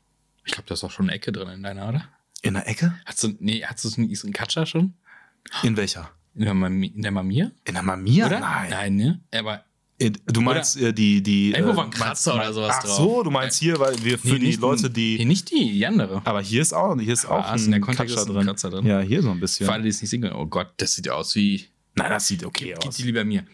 [0.50, 2.08] ich glaube, da ist auch schon eine Ecke drin in deiner, oder?
[2.42, 2.92] In der Ecke?
[3.06, 4.94] Hast du, nee, hast du so einen, Katscher schon?
[5.62, 6.10] In welcher?
[6.34, 7.50] In der, Mami, in der Mamiya?
[7.64, 8.26] In der Mamiya?
[8.26, 8.40] Oder?
[8.40, 8.70] Nein.
[8.70, 9.20] Nein, ne?
[9.32, 9.64] Aber
[10.26, 11.50] Du meinst äh, die, die.
[11.52, 12.96] Irgendwo äh, war ein Kratzer meinst- oder sowas Ach drauf.
[12.96, 15.24] so, du meinst hier, weil wir für Nee, die Leute, nee, die.
[15.26, 16.22] nicht die, die andere.
[16.24, 18.34] Aber hier ist auch, hier ist auch Ah, ist in der ein Kontext Kratzer ein
[18.34, 18.46] drin.
[18.46, 18.86] Kratzer drin.
[18.86, 19.66] Ja, hier so ein bisschen.
[19.66, 20.34] Für alle, die es nicht sehen können.
[20.36, 21.66] Oh Gott, das sieht ja aus wie.
[21.94, 22.96] Nein, das sieht okay Gib aus.
[22.96, 23.44] die lieber mir.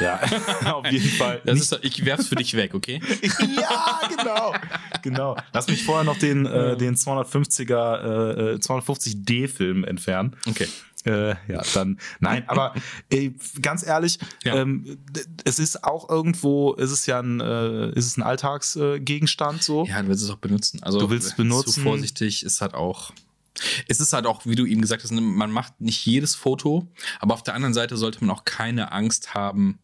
[0.00, 0.20] Ja,
[0.74, 1.40] auf jeden Fall.
[1.44, 3.00] Das ist, ich werf's für dich weg, okay?
[3.56, 4.54] ja, genau.
[5.02, 5.36] genau.
[5.52, 10.36] Lass mich vorher noch den, äh, den 250er, äh, 250D-Film entfernen.
[10.46, 10.68] Okay.
[11.06, 12.74] Äh, ja, dann, nein, aber
[13.10, 14.56] ey, ganz ehrlich, Ja.
[14.56, 14.98] ähm,
[15.44, 19.62] es ist auch irgendwo, es ist ja ein, äh, ist es ein Alltagsgegenstand äh, Gegenstand
[19.62, 19.86] so.
[19.86, 20.82] Ja, du willst es auch benutzen.
[20.82, 21.72] Also, Du willst es benutzen.
[21.72, 23.12] Zu vorsichtig ist halt auch.
[23.88, 26.90] Es ist halt auch, wie du eben gesagt hast, ne, man macht nicht jedes Foto,
[27.20, 29.78] aber auf der anderen Seite sollte man auch keine Angst haben,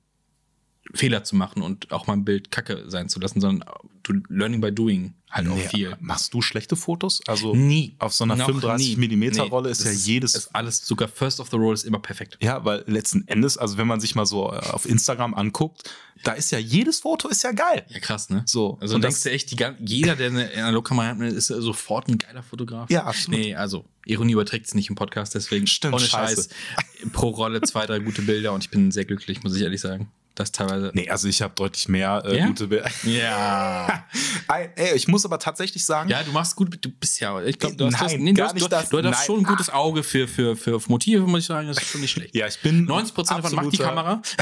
[0.94, 3.68] Fehler zu machen und auch mal ein Bild kacke sein zu lassen, sondern
[4.02, 5.96] du learning by doing halt auch Nee, viel.
[6.00, 7.20] Machst du schlechte Fotos?
[7.28, 7.94] Also Nie.
[8.00, 9.06] auf so einer Noch 35 nie.
[9.16, 10.34] mm Nee, Rolle ist ja jedes.
[10.34, 12.36] Ist alles, sogar First of the Roll ist immer perfekt.
[12.42, 15.88] ja, weil letzten Endes, also wenn man sich mal so äh, auf Instagram anguckt,
[16.24, 17.86] da ist ja jedes Foto ist ja geil.
[17.88, 18.42] Ja, krass, ne?
[18.46, 22.18] So, Also und denkst du echt, die, jeder, der eine Analogkamera hat, ist sofort ein
[22.18, 22.90] geiler Fotograf?
[22.90, 23.38] Ja, absolut.
[23.40, 26.48] Nee, also Ironie überträgt es nicht im Podcast, deswegen Stimmt, ohne scheiße.
[26.50, 29.80] Scheiß pro Rolle zwei, drei gute Bilder und ich bin sehr glücklich, muss ich ehrlich
[29.80, 30.10] sagen.
[30.34, 30.90] Das teilweise.
[30.94, 32.46] Nee, also ich habe deutlich mehr äh, Ja?
[32.46, 32.90] gute Bilder.
[33.04, 34.04] Ja.
[34.76, 37.76] Ey, ich muss aber tatsächlich sagen, ja, du machst gut, du bist ja, ich glaube,
[37.76, 38.88] du hast das, Nein, nee, du gar hast, nicht du, das.
[38.88, 41.88] du hast schon ein gutes Auge für, für, für Motive, muss ich sagen, das ist
[41.88, 42.34] schon nicht schlecht.
[42.34, 44.22] ja, ich bin 90% davon macht die Kamera.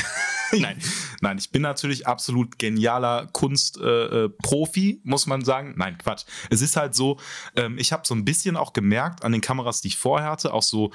[0.53, 0.79] Nein,
[1.21, 5.75] nein, ich bin natürlich absolut genialer Kunstprofi, äh, Profi, muss man sagen.
[5.77, 6.25] Nein, Quatsch.
[6.51, 7.19] Es ist halt so,
[7.55, 10.53] ähm, ich habe so ein bisschen auch gemerkt an den Kameras, die ich vorher hatte,
[10.53, 10.91] auch so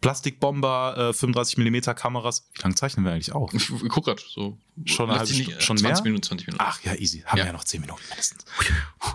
[0.00, 2.48] Plastikbomber, äh, 35 mm Kameras.
[2.54, 3.52] Wie lange zeichnen wir eigentlich auf?
[3.54, 4.56] Ich guck grad so.
[4.86, 6.12] Schon eine halbe Stunde- schon 20 mehr?
[6.12, 6.64] Minuten, 20 Minuten.
[6.66, 7.20] Ach ja, easy.
[7.26, 7.44] Haben Ja.
[7.44, 8.44] wir ja noch 10 Minuten mindestens.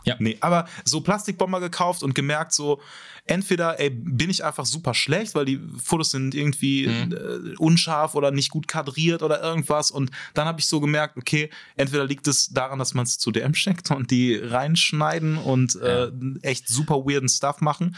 [0.03, 0.15] Ja.
[0.19, 2.79] Nee, aber so Plastikbomber gekauft und gemerkt, so
[3.25, 7.13] entweder ey, bin ich einfach super schlecht, weil die Fotos sind irgendwie Mhm.
[7.13, 9.89] äh, unscharf oder nicht gut kadriert oder irgendwas.
[9.89, 13.31] Und dann habe ich so gemerkt, okay, entweder liegt es daran, dass man es zu
[13.31, 16.11] DM steckt und die reinschneiden und äh,
[16.43, 17.95] echt super weirden Stuff machen.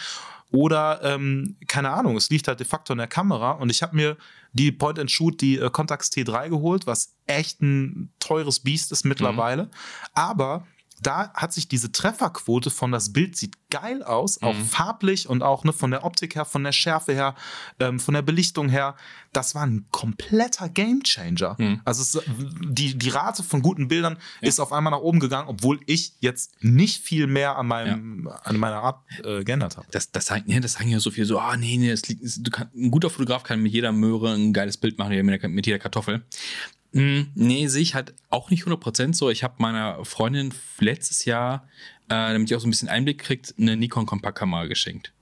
[0.51, 3.95] Oder, ähm, keine Ahnung, es liegt halt de facto in der Kamera und ich habe
[3.95, 4.17] mir
[4.53, 9.69] die Point-and-Shoot, die äh, Contax T3 geholt, was echt ein teures Biest ist mittlerweile.
[10.13, 10.65] Aber
[11.01, 15.63] da hat sich diese Trefferquote von das Bild sieht geil aus, auch farblich und auch
[15.63, 17.36] ne, von der Optik her, von der Schärfe her,
[17.79, 18.95] ähm, von der Belichtung her.
[19.33, 21.57] Das war ein kompletter Gamechanger.
[21.86, 22.25] Also es,
[22.63, 26.63] die, die Rate von guten Bildern ist auf einmal nach oben gegangen, obwohl ich jetzt
[26.63, 29.88] nicht viel mehr an, meinem, an meiner Art äh, geändert habe.
[29.91, 32.23] Das, das, sagen, nee, das sagen ja so viel so, ah, nee, nee, das liegt,
[32.45, 35.13] du kann, ein guter Fotograf kann mit jeder Möhre ein geiles Bild machen,
[35.53, 36.25] mit jeder Kartoffel.
[36.91, 39.30] Mm, nee, sehe ich halt auch nicht 100% so.
[39.30, 41.67] Ich habe meiner Freundin letztes Jahr,
[42.06, 45.13] äh, damit die auch so ein bisschen Einblick kriegt, eine Nikon Kompaktkamera geschenkt.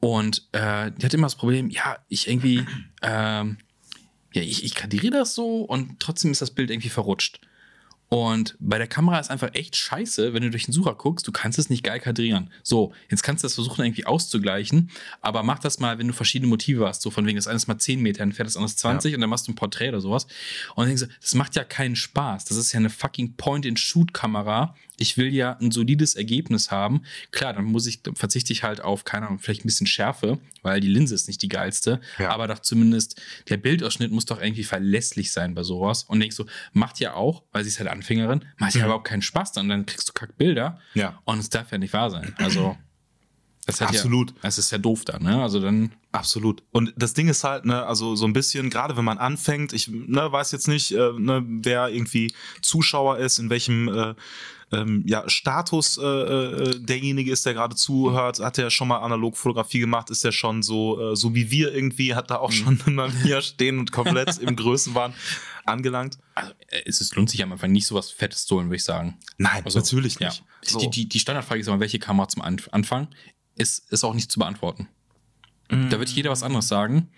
[0.00, 2.64] Und äh, die hat immer das Problem, ja, ich irgendwie,
[3.02, 3.58] ähm,
[4.32, 7.40] ja, ich, ich kadriere das so und trotzdem ist das Bild irgendwie verrutscht.
[8.08, 11.32] Und bei der Kamera ist einfach echt scheiße, wenn du durch den Sucher guckst, du
[11.32, 12.50] kannst es nicht geil kadrieren.
[12.62, 14.90] So, jetzt kannst du das versuchen irgendwie auszugleichen,
[15.20, 17.66] aber mach das mal, wenn du verschiedene Motive hast, so von wegen, das eine ist
[17.66, 20.00] mal 10 Meter entfernt, das andere ist 20 und dann machst du ein Porträt oder
[20.00, 20.24] sowas.
[20.74, 22.44] Und dann denkst du, das macht ja keinen Spaß.
[22.44, 24.74] Das ist ja eine fucking Point-and-Shoot-Kamera.
[24.98, 27.02] Ich will ja ein solides Ergebnis haben.
[27.30, 30.38] Klar, dann muss ich, dann verzichte ich halt auf, keine Ahnung, vielleicht ein bisschen Schärfe,
[30.62, 32.00] weil die Linse ist nicht die geilste.
[32.18, 32.30] Ja.
[32.30, 36.04] Aber doch zumindest, der Bildausschnitt muss doch irgendwie verlässlich sein bei sowas.
[36.04, 39.22] Und denkst so, macht ja auch, weil sie ist halt Anfängerin, macht ja überhaupt keinen
[39.22, 39.68] Spaß dann.
[39.68, 40.80] Dann kriegst du Kackbilder.
[40.94, 41.20] Ja.
[41.24, 42.34] Und es darf ja nicht wahr sein.
[42.38, 42.76] Also,
[43.66, 44.30] das Absolut.
[44.30, 45.42] Ja, das ist ja doof dann, ne?
[45.42, 46.62] Also dann, Absolut.
[46.72, 49.88] Und das Ding ist halt, ne, also so ein bisschen, gerade wenn man anfängt, ich
[49.88, 54.14] ne, weiß jetzt nicht, äh, ne, wer irgendwie Zuschauer ist, in welchem äh,
[54.72, 59.78] ähm, ja, Status äh, äh, derjenige ist, der gerade zuhört, hat er schon mal Analogfotografie
[59.80, 63.10] gemacht, ist er schon so, äh, so wie wir irgendwie, hat da auch schon immer
[63.22, 65.12] hier stehen und komplett im Größenwahn
[65.66, 66.18] angelangt.
[66.34, 68.84] also äh, es ist, lohnt sich am Anfang nicht, sowas Fettes zu holen, würde ich
[68.84, 69.18] sagen.
[69.38, 70.28] Nein, Also, natürlich Ja.
[70.28, 70.42] nicht.
[70.62, 70.78] So.
[70.80, 73.08] Die, die, die Standardfrage ist immer, welche Kamera zum Anf Anfang
[73.56, 74.88] ist, ist auch nicht zu beantworten.
[75.68, 77.08] Da wird jeder was anderes sagen.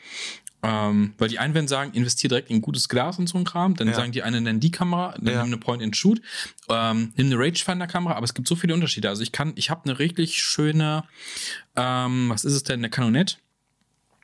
[0.60, 3.76] Ähm, weil die einen werden sagen, investier direkt in gutes Glas und so ein Kram.
[3.76, 3.94] Dann Ja.
[3.94, 5.42] sagen die einen, nenn die Kamera, dann Ja.
[5.42, 6.20] nimm eine Point-and-Shoot,
[6.68, 8.16] ähm, nimm eine Rangefinder-Kamera.
[8.16, 9.08] Aber es gibt so viele Unterschiede.
[9.08, 11.04] Also ich kann, ich habe eine richtig schöne,
[11.76, 13.36] ähm, was ist es denn, eine Canonette.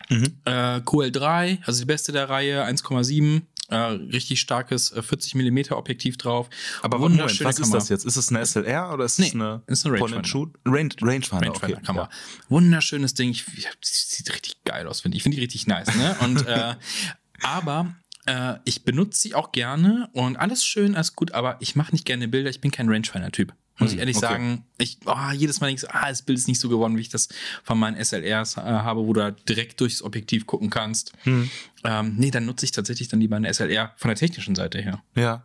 [0.08, 0.24] Mhm.
[0.44, 3.42] Äh, QL3, also die beste der Reihe, 1,7.
[3.68, 6.50] Äh, richtig starkes äh, 40 mm Objektiv drauf.
[6.82, 7.78] Aber Moment, Wunderschöne was ist Kamera.
[7.78, 8.04] das jetzt?
[8.04, 10.24] Ist es eine SLR oder ist Nee, es eine, ist eine Rangefinder.
[10.24, 10.54] Shoot?
[10.66, 11.86] Range, Rangefinder, Rangefinder okay.
[11.86, 12.10] Kamera.
[12.50, 13.30] Wunderschönes Ding.
[13.30, 15.20] Ich, ich, sieht richtig geil aus, finde ich.
[15.20, 16.16] Ich finde die richtig nice, ne?
[16.20, 16.74] Und, äh,
[17.42, 17.94] aber
[18.26, 22.04] äh, ich benutze sie auch gerne und alles schön, alles gut, aber ich mache nicht
[22.04, 22.50] gerne Bilder.
[22.50, 23.54] Ich bin kein Rangefinder-Typ.
[23.78, 24.26] Muss ich Hm, ehrlich okay.
[24.26, 26.96] sagen, ich, oh, jedes Mal denke ich so, ah, das Bild ist nicht so geworden,
[26.96, 27.28] wie ich das
[27.64, 31.12] von meinen SLRs äh, habe, wo du da direkt durchs Objektiv gucken kannst.
[31.24, 31.50] Hm.
[31.82, 35.02] Ähm, nee, dann nutze ich tatsächlich dann lieber eine SLR von der technischen Seite her.
[35.16, 35.44] Ja.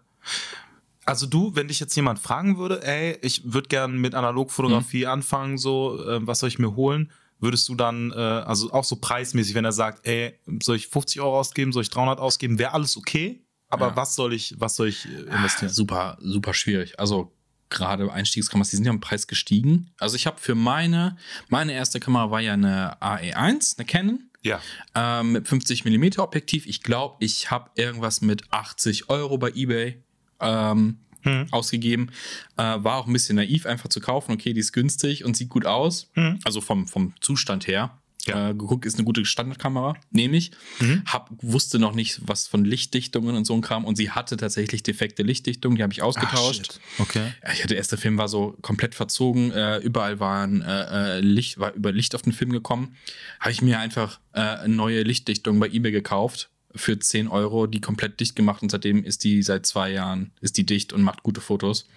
[1.05, 5.11] Also du, wenn dich jetzt jemand fragen würde, ey, ich würde gern mit Analogfotografie Mhm.
[5.11, 7.11] anfangen, so, äh, was soll ich mir holen?
[7.39, 11.21] Würdest du dann, äh, also auch so preismäßig, wenn er sagt, ey, soll ich 50
[11.21, 13.41] Euro ausgeben, soll ich 300 ausgeben, wäre alles okay?
[13.69, 13.95] Aber Ja.
[13.95, 15.71] was soll ich, was soll ich äh, investieren?
[15.71, 16.99] Super, super schwierig.
[16.99, 17.31] Also
[17.69, 19.91] gerade Einstiegskameras, die sind ja im Preis gestiegen.
[19.99, 24.23] Also ich habe für meine, meine erste Kamera war ja eine AE1, eine Canon.
[24.41, 24.61] Ja.
[24.95, 26.65] Ähm, mit 50 mm Objektiv.
[26.65, 30.01] Ich glaube, ich habe irgendwas mit 80 Euro bei eBay
[30.39, 31.47] ähm, Hm.
[31.51, 32.11] ausgegeben.
[32.55, 34.31] Äh, war auch ein bisschen naiv, einfach zu kaufen.
[34.31, 36.09] Okay, die ist günstig und sieht gut aus.
[36.13, 36.39] Hm.
[36.45, 37.99] Also vom, vom Zustand her.
[38.29, 38.49] Ja.
[38.49, 40.51] Äh, geguckt, ist eine gute Standardkamera, nehme ich.
[40.79, 41.03] Mhm.
[41.05, 43.85] Hab, wusste noch nicht was von Lichtdichtungen und so ein Kram.
[43.85, 46.79] Und sie hatte tatsächlich defekte Lichtdichtungen, die habe ich ausgetauscht.
[46.97, 47.33] Ah, okay.
[47.59, 51.91] Ja, der Film war so komplett verzogen, äh, überall waren äh, äh, Licht, war über
[51.91, 52.95] Licht auf den Film gekommen.
[53.39, 57.81] Habe ich mir einfach äh, eine neue Lichtdichtung bei eBay gekauft für 10 Euro, die
[57.81, 61.23] komplett dicht gemacht und seitdem ist die seit zwei Jahren, ist die dicht und macht
[61.23, 61.87] gute Fotos.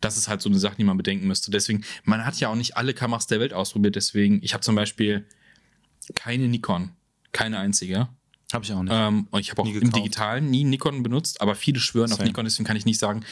[0.00, 1.50] Das ist halt so eine Sache, die man bedenken müsste.
[1.50, 4.74] Deswegen, man hat ja auch nicht alle Kameras der Welt ausprobiert, deswegen, ich habe zum
[4.74, 5.26] Beispiel
[6.14, 6.90] keine Nikon,
[7.32, 8.08] keine einzige.
[8.52, 8.92] Habe ich auch nicht.
[8.94, 9.96] Ähm, und ich habe auch Nie im gekauft.
[9.96, 12.28] Digitalen nie Nikon benutzt, aber viele schwören auf Same.
[12.28, 13.24] Nikon, deswegen kann ich nicht sagen,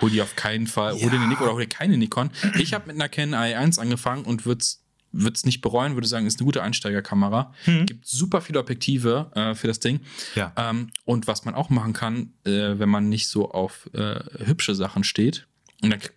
[0.00, 1.08] hol die auf keinen Fall, hol Ja.
[1.10, 2.30] dir eine Nikon oder hol dir keine Nikon.
[2.58, 6.40] Ich habe mit einer Canon i1 angefangen und würde es nicht bereuen, würde sagen, ist
[6.40, 7.54] eine gute Einsteigerkamera.
[7.86, 10.00] Gibt super viele Objektive äh, für das Ding.
[10.34, 10.52] Ja.
[10.56, 14.74] Ähm, und was man auch machen kann, äh, wenn man nicht so auf äh, hübsche
[14.74, 15.46] Sachen steht,
[15.82, 16.16] und dann kriegt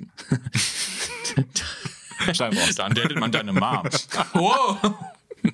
[2.39, 2.75] wir raus.
[2.75, 3.83] dann datet man deine Mom.
[4.33, 4.77] wow.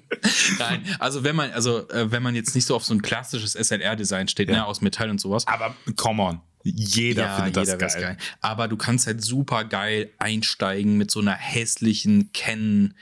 [0.59, 3.53] Nein, also wenn man, also äh, wenn man jetzt nicht so auf so ein klassisches
[3.53, 4.55] SLR-Design steht, Ja.
[4.55, 5.47] ne, aus Metall und sowas.
[5.47, 6.41] Aber come on.
[6.63, 8.17] Jeder findet das weiß geil.
[8.39, 12.93] Aber du kannst halt super geil einsteigen mit so einer hässlichen Canon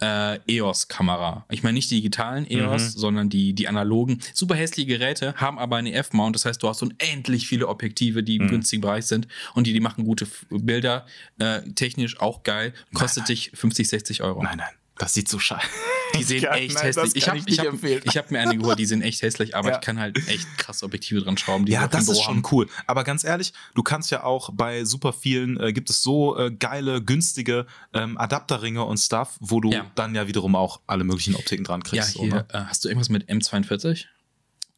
[0.00, 1.44] äh, EOS-Kamera.
[1.50, 4.20] Ich meine nicht die digitalen EOS, sondern die, die analogen.
[4.32, 6.36] Super hässliche Geräte, haben aber eine F-Mount.
[6.36, 9.80] Das heißt, du hast unendlich viele Objektive, die im günstigen Bereich sind und die, die
[9.80, 11.04] machen gute Bilder.
[11.38, 12.72] Äh, technisch auch geil.
[12.94, 14.42] Kostet dich 50, 60 Euro.
[14.42, 14.72] Nein, nein.
[14.96, 15.66] Das sieht so scheiße.
[16.18, 17.16] Die sehen echt nein, hässlich.
[17.16, 19.74] Ich habe hab, hab mir eine geholt, die sind echt hässlich, aber Ja.
[19.76, 21.66] ich kann halt echt krass Objektive dran schrauben.
[21.66, 22.42] Die Ja, das ist schon haben.
[22.52, 22.68] cool.
[22.86, 26.50] Aber ganz ehrlich, du kannst ja auch bei super vielen, äh, gibt es so äh,
[26.50, 29.90] geile, günstige ähm, Adapterringe und Stuff, wo du Ja.
[29.94, 32.12] dann ja wiederum auch alle möglichen Optiken dran Ja, kriegst.
[32.14, 32.46] so, hier, ne?
[32.52, 34.06] äh, hast du irgendwas mit M42?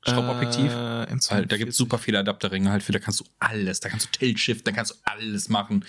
[0.04, 0.72] Schraubobjektiv?
[0.72, 1.30] Äh, M42.
[1.30, 4.06] Weil da gibt es super viele Adapterringe halt für, da kannst du alles, da kannst
[4.06, 5.84] du Tilt-Shift, da kannst du alles machen.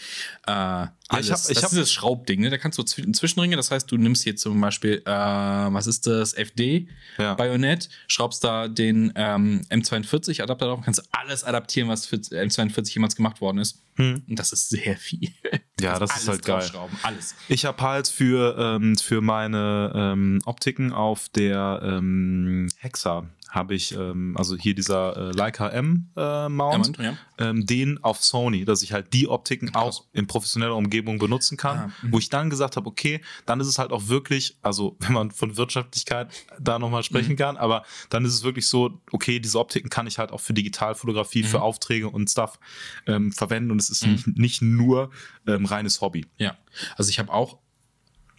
[0.45, 1.26] Äh, alles.
[1.28, 2.50] ich hab- ich das hab- ist das Schraubding, ne?
[2.50, 6.08] Da kannst du Zwi- Zwischenringe, das heißt, du nimmst hier zum Beispiel, äh, was ist
[6.08, 6.88] das, FD,
[7.18, 7.34] Ja.
[7.36, 13.42] Bajonett, schraubst da den ähm, M42-Adapter drauf, kannst alles adaptieren, was für M42 jemals gemacht
[13.42, 13.82] worden ist.
[13.98, 15.30] Und das ist sehr viel.
[15.44, 15.60] Hm.
[15.82, 16.68] Ja, das ist halt geil.
[17.04, 17.36] Alles.
[17.48, 23.94] Ich habe halt für, ähm, für meine ähm, Optiken auf der ähm, Hexa habe ich,
[23.94, 28.66] ähm, also hier dieser äh, Leica M äh, Mount, Ja, Mount, ähm, den auf Sony,
[28.66, 32.12] dass ich halt die Optiken auch in professioneller Umgebung benutzen kann, Ah, mhm.
[32.13, 35.32] wo ich dann gesagt habe, okay, dann ist es halt auch wirklich, also wenn man
[35.32, 37.38] von Wirtschaftlichkeit da nochmal sprechen Mhm.
[37.38, 40.53] kann, aber dann ist es wirklich so, okay, diese Optiken kann ich halt auch für
[40.53, 41.47] Digitalfotografie, Mhm.
[41.47, 42.60] für Aufträge und Stuff
[43.08, 45.12] ähm, verwenden und es ist nicht, nicht nur
[45.47, 46.25] ähm, reines Hobby.
[46.38, 46.58] Ja,
[46.95, 47.60] also ich habe auch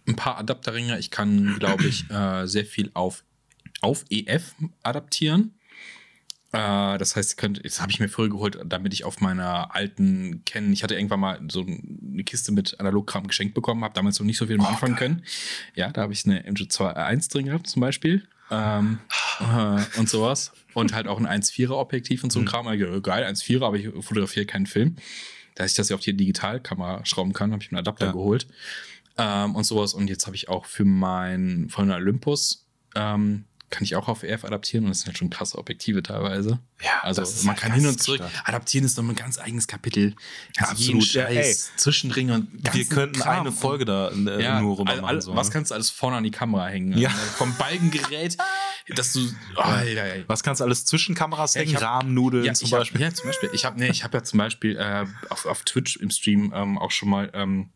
[0.07, 0.99] ein paar Adapterringe.
[0.99, 3.23] Ich kann, glaube ich, äh, sehr viel auf,
[3.81, 5.55] auf EF adaptieren.
[6.55, 10.43] Äh, das heißt, könnt, das habe ich mir früher geholt, damit ich auf meiner alten
[10.45, 14.25] Canon, ich hatte irgendwann mal so eine Kiste mit Analogkram geschenkt bekommen, habe damals noch
[14.25, 15.23] nicht so viel mit anfangen können.
[15.75, 18.27] Ja, da habe ich eine MG2 drin gehabt zum Beispiel.
[18.51, 18.99] Ähm,
[19.39, 20.51] äh, und sowas.
[20.73, 22.71] Und halt auch ein 1,4er Objektiv und so ein Kram.
[22.71, 24.97] Ich, geil, 1,4er, aber ich fotografiere keinen Film.
[25.55, 28.11] Da ich das ja auf die Digitalkamera schrauben kann, habe ich mir einen Adapter Ja.
[28.11, 28.47] geholt.
[29.17, 29.93] Ähm, und sowas.
[29.93, 34.45] Und jetzt habe ich auch für mein, von Olympus, ähm, kann ich auch auf EF
[34.45, 36.59] adaptieren und das sind halt schon krasse Objektive teilweise.
[36.81, 38.21] Ja, also man halt kann hin und zurück.
[38.43, 40.15] Adaptieren ist noch ein ganz eigenes Kapitel.
[40.55, 41.03] Kannst Absolut.
[41.05, 43.41] jeden Ja, Scheiß, Zwischenringe und Wir könnten Kram.
[43.41, 45.21] eine Folge da äh, ja, nur rüber all, machen.
[45.21, 45.53] so, was ne?
[45.53, 46.97] kannst du alles vorne an die Kamera hängen?
[46.97, 47.09] Ja.
[47.09, 48.37] Also Vom Balkengerät,
[48.95, 49.27] dass du.
[49.57, 50.23] Oh, Alter, ey.
[50.27, 51.75] was kannst du alles zwischen Kameras Ja, hängen?
[51.75, 53.01] hab- Rahmennudeln Ja, zum ich hab, Beispiel.
[53.01, 53.49] ja, zum Beispiel.
[53.53, 56.77] Ich habe nee, ich hab ja zum Beispiel äh, auf, auf Twitch im Stream ähm,
[56.77, 57.69] auch schon mal ähm,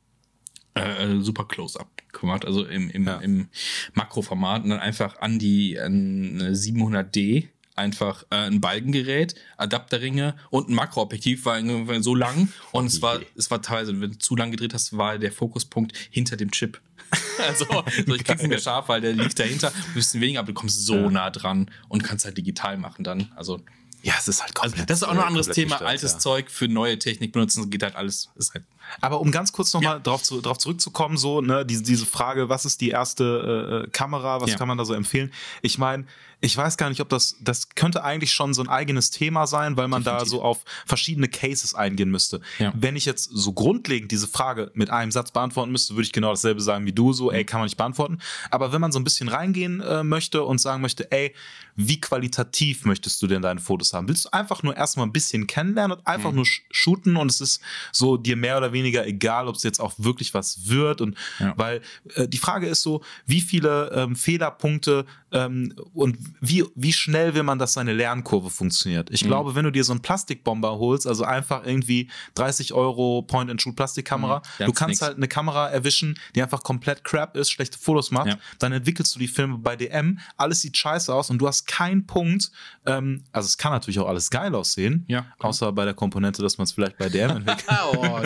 [0.75, 3.17] äh, super Close-Up gemacht, also im, im, Ja.
[3.17, 3.49] im
[3.93, 10.69] Makroformat und dann einfach an die an eine 700D einfach äh, ein Balkengerät, Adapterringe und
[10.69, 11.59] ein Makroobjektiv war
[12.03, 15.17] so lang und es war es war teilweise, wenn du zu lang gedreht hast, war
[15.17, 16.81] der Fokuspunkt hinter dem Chip.
[17.47, 17.83] also so,
[18.15, 20.85] ich krieg's nicht mehr scharf, weil der liegt dahinter, ein bisschen weniger, aber du kommst
[20.85, 21.09] so Ja.
[21.09, 23.31] nah dran und kannst halt digital machen dann.
[23.35, 23.61] Also
[24.03, 24.89] Ja, es ist halt also komplett.
[24.89, 25.77] das ist auch noch ein äh, anderes Thema.
[25.81, 26.19] Altes ja.
[26.19, 28.29] Zeug für neue Technik benutzen, geht halt alles.
[28.35, 28.65] Ist halt
[29.01, 29.99] Aber um ganz kurz nochmal Ja.
[29.99, 34.41] drauf, zu, drauf zurückzukommen, so, ne, diese, diese Frage, was ist die erste äh, Kamera,
[34.41, 34.57] was Ja.
[34.57, 35.31] kann man da so empfehlen?
[35.61, 36.05] Ich meine,
[36.41, 39.75] ich weiß gar nicht, ob das, das könnte eigentlich schon so ein eigenes Thema sein,
[39.75, 40.31] weil man da Definitiv.
[40.31, 42.39] so auf verschiedene Cases eingehen müsste.
[42.59, 42.71] Ja.
[42.73, 46.29] Wenn ich jetzt so grundlegend diese Frage mit einem Satz beantworten müsste, würde ich genau
[46.29, 48.19] dasselbe sagen wie du, so, ey, kann man nicht beantworten.
[48.51, 51.35] Aber wenn man so ein bisschen reingehen äh, möchte und sagen möchte, ey,
[51.75, 54.07] wie qualitativ möchtest du denn deine Fotos haben?
[54.07, 56.13] Willst du einfach nur erstmal ein bisschen kennenlernen und Mhm.
[56.13, 57.59] einfach nur sh- shooten und es ist
[57.91, 61.53] so dir mehr oder weniger egal, ob es jetzt auch wirklich was wird und Ja.
[61.57, 61.81] weil
[62.15, 67.43] äh, die Frage ist so, wie viele ähm, Fehlerpunkte ähm, und wie, wie schnell will
[67.43, 69.09] man, dass seine Lernkurve funktioniert?
[69.09, 69.15] Mhm.
[69.15, 74.41] Ich glaube, wenn du dir so einen Plastikbomber holst, also einfach irgendwie 30 Euro Point-and-Shoot-Plastikkamera,
[74.59, 74.65] Mhm.
[74.65, 75.01] du kannst nix.
[75.01, 78.37] halt eine Kamera erwischen, die einfach komplett crap ist, schlechte Fotos macht, Ja.
[78.59, 82.05] dann entwickelst du die Filme bei DM, alles sieht scheiße aus und du hast keinen
[82.07, 82.51] Punkt,
[82.85, 86.57] ähm, also es kann natürlich auch alles geil aussehen, Ja, außer bei der Komponente, dass
[86.57, 87.65] man es vielleicht bei DM entwickelt.
[87.93, 88.19] oh,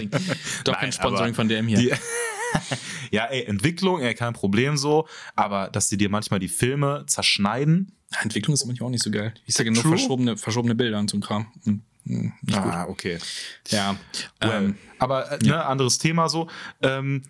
[0.00, 0.10] DM-Bashing.
[0.64, 1.78] Doch kein Nein, Sponsoring aber von DM hier.
[1.78, 1.92] Die,
[3.10, 7.92] ja, ey, Entwicklung, ey, kein Problem so, aber dass die dir manchmal die Filme zerschneiden.
[8.20, 9.32] Entwicklung ist manchmal auch nicht so geil.
[9.46, 11.46] Ich sage nur verschobene, verschobene Bilder und so ein Kram.
[11.64, 12.74] Hm, hm, gut.
[12.88, 13.18] okay.
[13.68, 13.96] Ja.
[14.40, 16.48] Well, Ähm, aber äh, ne, anderes Thema so.
[16.82, 17.22] Ähm,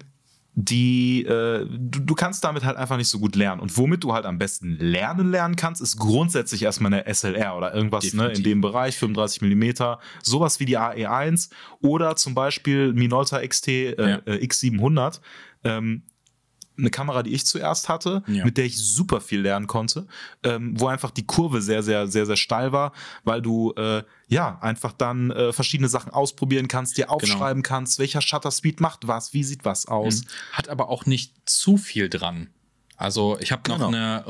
[0.54, 3.60] die äh, du, du kannst damit halt einfach nicht so gut lernen.
[3.60, 7.74] Und womit du halt am besten lernen lernen kannst, ist grundsätzlich erstmal eine SLR oder
[7.74, 13.44] irgendwas ne, in dem Bereich, 35 Millimeter, sowas wie die AE1 oder zum Beispiel Minolta
[13.46, 14.16] XT äh, Ja.
[14.26, 15.20] äh, X700.
[15.64, 16.02] Ähm,
[16.78, 18.44] eine Kamera, die ich zuerst hatte, Ja.
[18.44, 20.06] mit der ich super viel lernen konnte,
[20.42, 22.92] ähm, wo einfach die Kurve sehr, sehr, sehr, sehr steil war,
[23.24, 28.20] weil du äh, ja einfach dann äh, verschiedene Sachen ausprobieren kannst, dir aufschreiben kannst, welcher
[28.22, 30.22] Shutter Speed macht was, wie sieht was aus.
[30.52, 32.48] Hat aber auch nicht zu viel dran.
[32.96, 33.88] Also ich habe noch Genau.
[33.88, 34.24] eine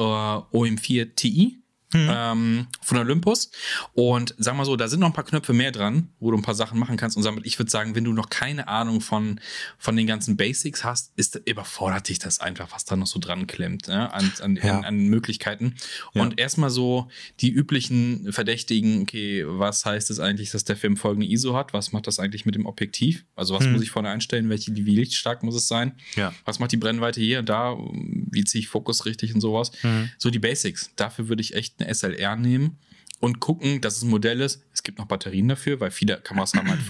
[0.52, 1.61] äh, OM4 Ti
[1.94, 3.50] ähm, von Olympus
[3.94, 6.42] und sag mal so, da sind noch ein paar Knöpfe mehr dran, wo du ein
[6.42, 9.40] paar Sachen machen kannst und damit, ich würde sagen, wenn du noch keine Ahnung von,
[9.78, 13.46] von den ganzen Basics hast, ist überfordert dich das einfach, was da noch so dran
[13.46, 14.12] klemmt, ne?
[14.12, 14.78] an, an, Ja.
[14.78, 15.74] an, an Möglichkeiten.
[16.14, 16.22] Ja.
[16.22, 17.08] Und erstmal so
[17.40, 21.72] die üblichen Verdächtigen, okay, was heißt es eigentlich, dass der Film folgende ISO hat?
[21.72, 23.24] Was macht das eigentlich mit dem Objektiv?
[23.34, 24.48] Also was muss ich vorne einstellen?
[24.48, 25.92] Welche, wie lichtstark muss es sein?
[26.16, 26.32] Ja.
[26.44, 27.76] Was macht die Brennweite hier und da?
[27.92, 29.72] Wie ziehe ich Fokus richtig und sowas?
[29.82, 30.10] Mhm.
[30.18, 30.90] So die Basics.
[30.96, 32.78] Dafür würde ich echt eine SLR nehmen
[33.20, 34.62] und gucken, dass es ein Modell ist.
[34.72, 36.80] Es gibt noch Batterien dafür, weil viele Kameras haben halt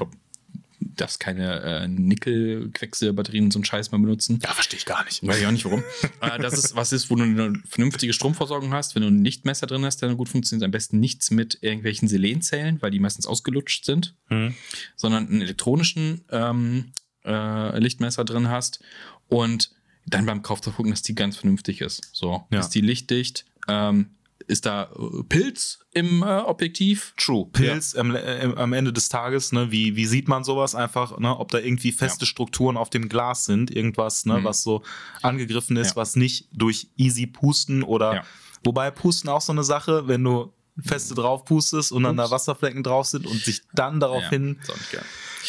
[0.97, 4.39] darfst keine äh, Nickel-Quecksilberbatterien und so einen Scheiß mehr benutzen.
[4.43, 5.27] Ja, verstehe ich gar nicht.
[5.27, 5.83] Weiß ich auch nicht warum.
[6.21, 8.95] äh, das ist was ist, wo du eine vernünftige Stromversorgung hast.
[8.95, 12.81] Wenn du ein Lichtmesser drin hast, der gut funktioniert, am besten nichts mit irgendwelchen Selenzellen,
[12.83, 14.55] weil die meistens ausgelutscht sind, Mhm.
[14.97, 16.93] sondern einen elektronischen ähm,
[17.25, 18.81] äh, Lichtmesser drin hast
[19.29, 19.71] und
[20.07, 22.11] dann beim Kauf zu gucken, dass die ganz vernünftig ist.
[22.13, 22.61] So, Ja.
[22.61, 23.45] ist die lichtdicht?
[23.69, 24.11] Ähm,
[24.47, 27.15] ist da äh, Pilz im äh, Objektiv?
[27.17, 27.47] True.
[27.53, 31.37] Pilz am, äh, am Ende des Tages, ne, wie, wie sieht man sowas einfach, ne,
[31.39, 34.45] ob da irgendwie feste Strukturen auf dem Glas sind, irgendwas, ne, Mhm.
[34.45, 34.83] was so
[35.23, 35.97] angegriffen ist, Ja.
[35.97, 38.25] was nicht durch easy Pusten oder Ja.
[38.65, 40.53] wobei Pusten auch so eine Sache, wenn du
[40.83, 42.33] feste drauf pustest und dann da Ups.
[42.33, 44.59] Wasserflecken drauf sind und sich dann daraufhin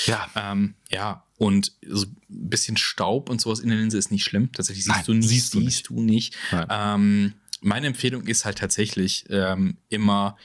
[0.05, 4.11] Ja, ja, Ähm, ja, und so ein bisschen Staub und sowas in der Linse ist
[4.11, 4.51] nicht schlimm.
[4.51, 5.29] Tatsächlich siehst Nein, du nicht.
[5.29, 5.71] siehst du nicht.
[5.77, 6.35] siehst du nicht.
[6.51, 6.67] Nein.
[6.69, 10.37] Ähm, meine Empfehlung ist halt tatsächlich ähm, immer,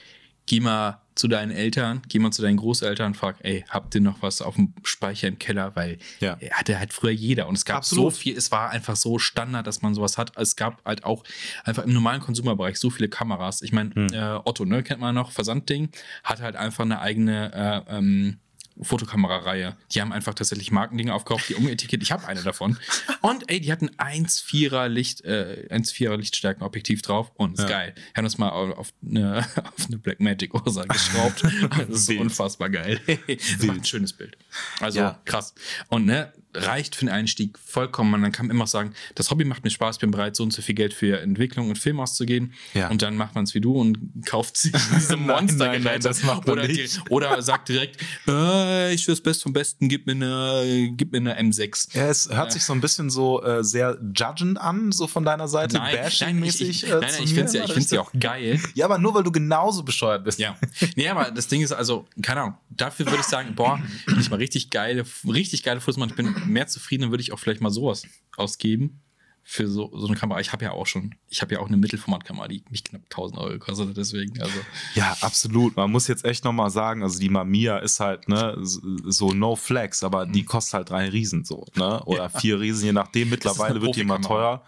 [0.45, 4.21] geh mal zu deinen Eltern, geh mal zu deinen Großeltern, frag, ey, habt ihr noch
[4.21, 5.75] was auf dem Speicher im Keller?
[5.75, 6.37] Weil Ja.
[6.39, 6.51] ja.
[6.51, 7.47] hatte halt früher jeder.
[7.47, 8.13] Und es gab Absolut.
[8.13, 10.31] so viel, es war einfach so Standard, dass man sowas hat.
[10.37, 11.25] Es gab halt auch
[11.65, 13.61] einfach im normalen Konsumerbereich so viele Kameras.
[13.61, 14.07] Ich meine, Hm.
[14.13, 15.89] äh, Otto, ne, kennt man noch, Versandding,
[16.23, 18.39] hat halt einfach eine eigene äh, ähm,
[18.81, 19.75] Fotokamerareihe.
[19.91, 22.03] Die haben einfach tatsächlich Markendinge aufgekauft, die umetikettiert.
[22.03, 22.77] Ich habe eine davon.
[23.21, 27.69] Und ey, die hatten 1,4er Licht, äh, 1,4er Lichtstärkenobjektiv drauf und ist Ja.
[27.69, 27.93] geil.
[27.95, 29.37] Wir haben das mal auf eine,
[29.77, 31.43] auf eine Blackmagic Ursa geschraubt.
[31.89, 32.19] Das ist Wild.
[32.21, 32.99] unfassbar geil.
[33.59, 34.37] War ein schönes Bild.
[34.79, 35.19] Also Ja.
[35.25, 35.53] krass.
[35.89, 38.19] Und ne, reicht für den Einstieg vollkommen.
[38.21, 40.61] Man kann immer sagen, das Hobby macht mir Spaß, ich bin bereit, so und so
[40.61, 42.53] viel Geld für Entwicklung und Film auszugeben.
[42.73, 42.89] Ja.
[42.89, 46.23] Und dann macht man es wie du und kauft sich diese Monster nein, nein, das
[46.23, 47.01] macht man oder, nicht.
[47.09, 51.19] oder sagt direkt, äh, ich will das Beste vom Besten, gib mir eine, gib mir
[51.19, 51.95] eine M6.
[51.95, 55.47] ja, es hört sich so ein bisschen so äh, sehr judgend an, so von deiner
[55.47, 56.83] Seite, Nein, nein, ich, bashing-mäßig.
[56.85, 58.59] äh, nein, zu nein, ich finde sie, in ich find auch geil.
[58.73, 60.39] Ja, aber nur weil du genauso bescheuert bist.
[60.39, 60.57] Ja.
[60.95, 64.29] Nee, aber das Ding ist also, keine Ahnung, dafür würde ich sagen, boah, wenn ich
[64.29, 67.71] mal richtig geile, richtig geile mache, ich bin mehr zufrieden, würde ich auch vielleicht mal
[67.71, 68.03] sowas
[68.37, 69.01] ausgeben.
[69.41, 70.39] Für so, so eine Kamera.
[70.41, 73.39] Ich habe ja auch schon, ich habe ja auch eine Mittelformatkamera, die mich knapp 1000
[73.39, 74.59] Euro gekostet hat, deswegen, also.
[74.93, 75.75] Ja, absolut.
[75.75, 80.03] Man muss jetzt echt nochmal sagen, also die Mamiya ist halt, ne, so no flex,
[80.03, 82.03] aber die kostet halt drei Riesen so, ne?
[82.03, 82.29] Oder Ja.
[82.29, 83.29] vier Riesen, je nachdem.
[83.31, 84.63] Mittlerweile wird die immer teuer.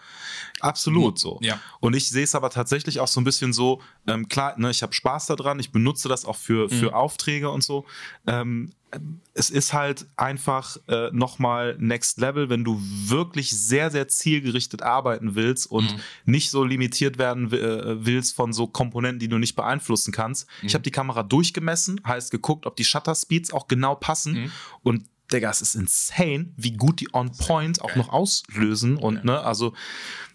[0.61, 1.39] Absolut so.
[1.41, 1.59] Ja.
[1.79, 4.81] Und ich sehe es aber tatsächlich auch so ein bisschen so, ähm, klar, ne, ich
[4.83, 6.93] habe Spaß daran, ich benutze das auch für, für Mhm.
[6.93, 7.85] Aufträge und so.
[8.27, 8.71] Ähm,
[9.33, 15.35] es ist halt einfach äh, nochmal Next Level, wenn du wirklich sehr, sehr zielgerichtet arbeiten
[15.35, 15.99] willst und Mhm.
[16.25, 20.45] nicht so limitiert werden äh, willst von so Komponenten, die du nicht beeinflussen kannst.
[20.61, 24.51] Ich habe die Kamera durchgemessen, heißt geguckt, ob die Shutter Speeds auch genau passen Mhm.
[24.83, 29.39] und Digga, es ist insane, wie gut die on point auch noch auslösen und ne,
[29.41, 29.73] also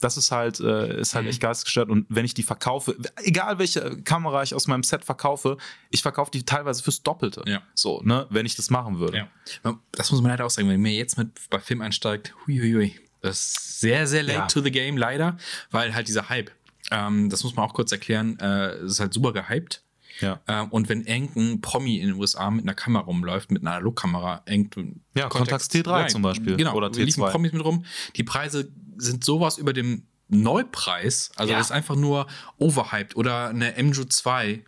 [0.01, 1.31] das ist halt äh, ist halt Mhm.
[1.31, 5.57] echt geistesgestört und wenn ich die verkaufe, egal welche Kamera ich aus meinem Set verkaufe,
[5.91, 7.43] ich verkaufe die teilweise fürs Doppelte.
[7.47, 7.63] Ja.
[7.75, 9.29] So, ne, wenn ich das machen würde.
[9.63, 9.79] Ja.
[9.93, 13.41] Das muss man leider auch sagen, wenn man jetzt mit bei Film einsteigt, huiuiui, das
[13.41, 15.37] ist sehr, sehr late to the game, leider,
[15.71, 16.51] weil halt dieser Hype,
[16.91, 19.83] ähm, das muss man auch kurz erklären, äh, es ist halt super gehypt.
[20.21, 20.41] Ja.
[20.47, 24.43] Ähm, und wenn irgendein Promi in den USA mit einer Kamera rumläuft, mit einer Analogkamera,
[24.47, 26.57] irgendein Ja, Contax T3 zum Beispiel.
[26.57, 27.31] Genau, Oder oder liefen T2.
[27.31, 27.85] Promis mit rum.
[28.17, 31.59] Die Preise sind sowas über dem Neupreis, also Ja.
[31.59, 32.27] das ist einfach nur
[32.59, 34.63] overhyped oder eine MJU 2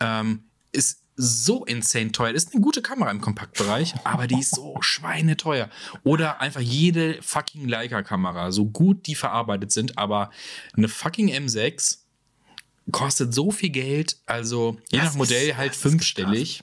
[0.00, 2.32] ähm, ist so insane teuer.
[2.32, 5.68] Ist eine gute Kamera im Kompaktbereich, aber die ist so schweineteuer.
[6.04, 10.30] Oder einfach jede fucking Leica-Kamera, so gut die verarbeitet sind, aber
[10.76, 11.98] eine fucking M6
[12.92, 16.62] kostet so viel Geld, also je Das nach Modell ist- halt ist fünfstellig.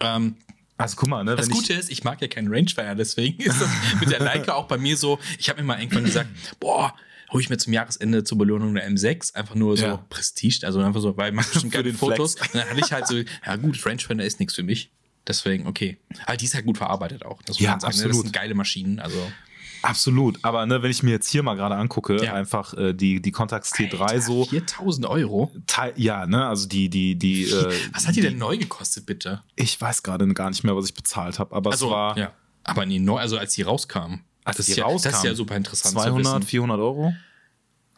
[0.00, 0.36] Ähm,
[0.78, 3.68] Also guck mal, ne, Das Gute ist, ich mag ja keinen Rangefinder, deswegen ist das
[4.00, 5.18] mit der Leica auch bei mir so.
[5.38, 6.94] Ich habe mir mal irgendwann gesagt, boah,
[7.30, 9.96] hole ich mir zum Jahresende zur Belohnung eine M6, einfach nur so Ja.
[10.10, 12.34] Prestige, also einfach so, weil man bestimmt Für geile den Fotos.
[12.34, 12.52] Flex.
[12.54, 14.90] Und dann hatte ich halt so, ja gut, Rangefinder ist nichts für mich.
[15.26, 15.98] Deswegen, okay.
[16.26, 17.40] Aber die ist halt gut verarbeitet auch.
[17.42, 17.92] Das muss Ja, man sagen.
[17.92, 17.96] ne?
[17.98, 18.24] Das absolut.
[18.26, 18.98] sind geile Maschinen.
[18.98, 19.30] Also,
[19.82, 20.38] Absolut.
[20.42, 22.34] Aber ne, wenn ich mir jetzt hier mal gerade angucke, Ja.
[22.34, 24.44] einfach äh, die, die Contax T3 Alter, so.
[24.44, 25.50] 4000 Euro.
[25.66, 27.44] Teil, ja, ne, also die, die, die.
[27.44, 29.42] Äh, Was hat die denn neu gekostet, bitte?
[29.56, 32.32] Ich weiß gerade gar nicht mehr, was ich bezahlt habe, aber Also, es war ja.
[32.64, 34.20] Aber nee, neu, also als die rauskam.
[34.44, 35.94] Als das, die ist ja, rauskam, das ist ja super interessant.
[35.94, 36.42] zu 200, wissen.
[36.48, 37.12] 400 Euro.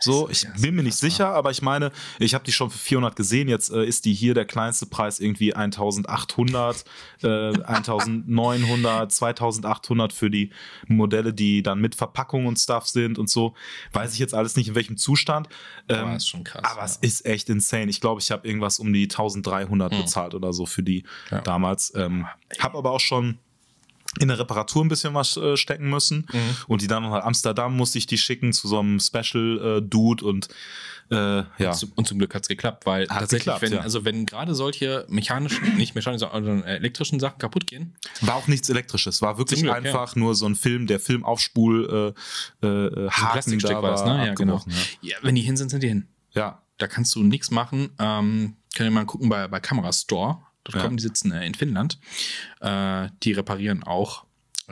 [0.00, 3.16] So, ich bin mir nicht sicher, aber ich meine, ich habe die schon für 400
[3.16, 3.48] gesehen.
[3.48, 6.84] Jetzt äh, ist die hier der kleinste Preis irgendwie 1800,
[7.22, 7.26] äh,
[7.64, 10.50] 1900, 2800 für die
[10.88, 13.54] Modelle, die dann mit Verpackung und Stuff sind und so.
[13.92, 15.48] Weiß ich jetzt alles nicht, in welchem Zustand.
[15.88, 16.64] Aber Ähm, ist schon krass.
[16.64, 16.84] aber ja.
[16.84, 17.88] es ist echt insane.
[17.90, 21.40] Ich glaube, ich habe irgendwas um die 1300 bezahlt oder so für die Ja.
[21.40, 21.92] damals.
[21.94, 22.26] Ähm,
[22.58, 23.38] habe aber auch schon
[24.20, 26.26] in der Reparatur ein bisschen was äh, stecken müssen.
[26.68, 30.48] Und die dann nach Amsterdam musste ich die schicken zu so einem Special-Dude und
[31.10, 31.72] äh, ja.
[31.72, 33.80] Zu- Und zum Glück hat es geklappt, weil tatsächlich, geklappt, wenn, ja.
[33.80, 38.48] also wenn gerade solche mechanischen, nicht mechanischen, sondern äh, elektrischen Sachen kaputt gehen, War auch
[38.48, 39.20] nichts Elektrisches.
[39.20, 39.76] War wirklich Glück, ja.
[39.76, 42.14] einfach nur so ein Film, der Filmaufspul
[42.62, 44.26] äh, äh, ein Haken Plastikstück da war das, ne?
[44.28, 44.62] Ja, genau.
[45.02, 45.16] Ja.
[45.20, 46.08] wenn die hin sind, sind die hin.
[46.32, 46.40] Ja.
[46.40, 46.62] ja.
[46.78, 47.90] Da kannst du nichts machen.
[47.98, 50.38] Ähm, könnt ihr mal gucken bei, bei Camera Store.
[50.64, 50.82] Dort Ja.
[50.82, 51.98] kommen die sitzen äh, in Finnland.
[52.60, 54.24] Äh, die reparieren auch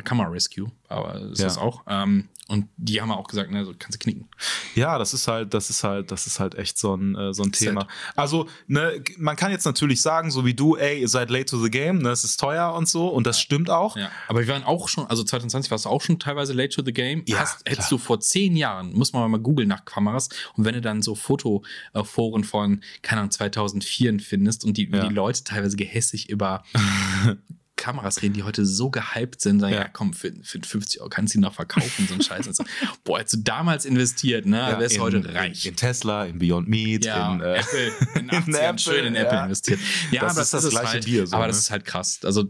[0.05, 1.45] Camera Rescue, aber ist Ja.
[1.47, 1.83] das auch.
[1.87, 4.29] Ähm, und die haben auch gesagt, ne, so kannst du knicken.
[4.75, 7.43] Ja, das ist halt, das ist halt, das ist halt echt so ein, äh, so
[7.43, 7.83] ein Thema.
[7.83, 11.45] halt- Also, ne, man kann jetzt natürlich sagen, so wie du, ey, ihr seid late
[11.47, 13.97] to the game, ne, es ist teuer und so, und das stimmt auch.
[13.97, 16.83] Ja, aber wir waren auch schon, also 2020 warst du auch schon teilweise late to
[16.85, 17.23] the game.
[17.27, 20.75] Ja, Hast, hättest du vor zehn Jahren, muss man mal googeln nach Kameras, und wenn
[20.75, 25.07] du dann so Fotoforen von, keine Ahnung, 2004 findest und die, Ja.
[25.07, 26.65] die Leute teilweise gehässig über
[27.83, 29.89] Kameras reden, die heute so gehypt sind, sagen, ja, Ja.
[29.89, 32.47] komm, für, für 50 Euro kannst du die noch verkaufen, so ein Scheiß.
[32.47, 32.65] Also,
[33.05, 35.67] boah, hättest du damals investiert, ne, Ja, wärst in- heute reich.
[35.67, 39.15] In Tesla, in Beyond Meat, ja, in, äh, Apple, in, in 80ern Apple, schön in
[39.17, 39.45] Apple ja.
[39.45, 39.81] investiert.
[40.13, 41.49] Ja, Das aber ist das es gleiche halt, Bier so, aber ne?
[41.49, 42.21] das ist halt krass.
[42.23, 42.45] Also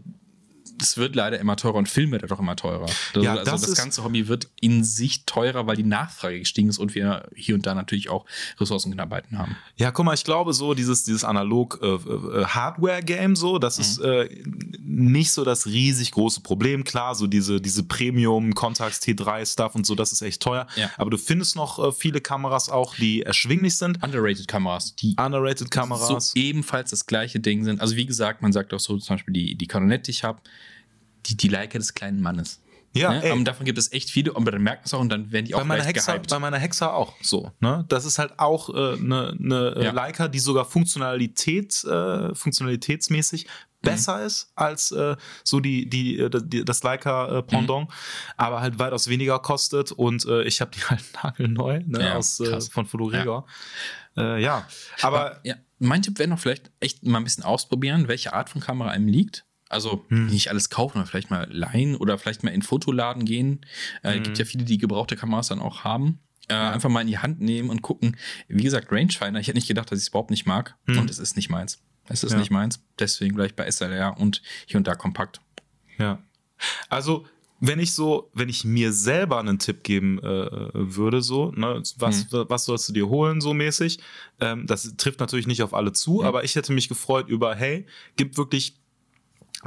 [0.83, 2.85] es wird leider immer teurer und Film wird auch immer teurer.
[3.13, 6.39] Also, Ja, also das das, ist- ganze Hobby wird in sich teurer, weil die Nachfrage
[6.39, 8.25] gestiegen ist und wir hier und da natürlich auch
[8.59, 9.55] Ressourcenknappheiten haben.
[9.77, 13.99] Ja, guck mal, ich glaube so, dieses, dieses analog äh, äh, Hardware-Game so, das ist
[13.99, 14.05] Mhm.
[14.05, 14.29] äh,
[14.79, 16.83] nicht so das riesig große Problem.
[16.83, 20.67] Klar, so diese, diese Premium-Contax T3-Stuff und so, das ist echt teuer.
[20.75, 20.89] Ja.
[20.97, 24.03] Aber du findest noch äh, viele Kameras auch, die erschwinglich sind.
[24.03, 26.31] Underrated Kameras, die Underrated Kameras.
[26.31, 27.81] so ebenfalls das gleiche Ding sind.
[27.81, 30.39] Also wie gesagt, man sagt auch so zum Beispiel die, die Canon, die ich habe,
[31.25, 32.59] die, die Leica des kleinen Mannes.
[32.95, 33.33] Ja, ne?
[33.33, 35.45] Und davon gibt es echt viele und dann merkt man es auch und dann werden
[35.45, 36.29] die auch bei meiner, Hexer, gehypt.
[36.29, 37.51] bei meiner Hexer auch so.
[37.59, 37.85] Ne?
[37.89, 39.91] Das ist halt auch eine äh, ne, ne Ja.
[39.91, 43.47] Leica, die sogar Funktionalität, äh, funktionalitätsmäßig
[43.81, 47.89] besser ist als äh, so die, die, äh, die das Leica äh, Pendant,
[48.37, 52.39] aber halt weitaus weniger kostet und äh, ich habe die halt nagelneu ne, Ja, aus,
[52.39, 53.45] äh, von Fotoregor.
[54.15, 54.35] Ja.
[54.35, 54.67] Äh, ja,
[55.01, 58.61] aber ja, mein Tipp wäre noch vielleicht echt mal ein bisschen ausprobieren, welche Art von
[58.61, 59.45] Kamera einem liegt.
[59.73, 60.27] Also Hm.
[60.27, 63.65] nicht alles kaufen, aber vielleicht mal leihen oder vielleicht mal in Fotoladen gehen.
[64.03, 64.23] Äh, Hm.
[64.23, 66.19] gibt ja viele, die gebrauchte Kameras dann auch haben.
[66.49, 68.17] Äh, Einfach mal in die Hand nehmen und gucken.
[68.47, 70.75] Wie gesagt, Rangefinder, ich hätte nicht gedacht, dass ich es überhaupt nicht mag.
[70.87, 71.81] Und es ist nicht meins.
[72.09, 72.37] Es ist Hm.
[72.37, 72.39] Ja.
[72.41, 72.83] nicht meins.
[72.99, 75.39] Deswegen gleich bei SLR und hier und da kompakt.
[75.97, 76.21] Ja.
[76.89, 77.25] Also,
[77.61, 82.27] wenn ich so, wenn ich mir selber einen Tipp geben äh, würde, so, ne, was,
[82.29, 83.99] was sollst du dir holen, so mäßig,
[84.41, 87.85] ähm, das trifft natürlich nicht auf alle zu, aber ich hätte mich gefreut über, hey,
[88.17, 88.75] gib wirklich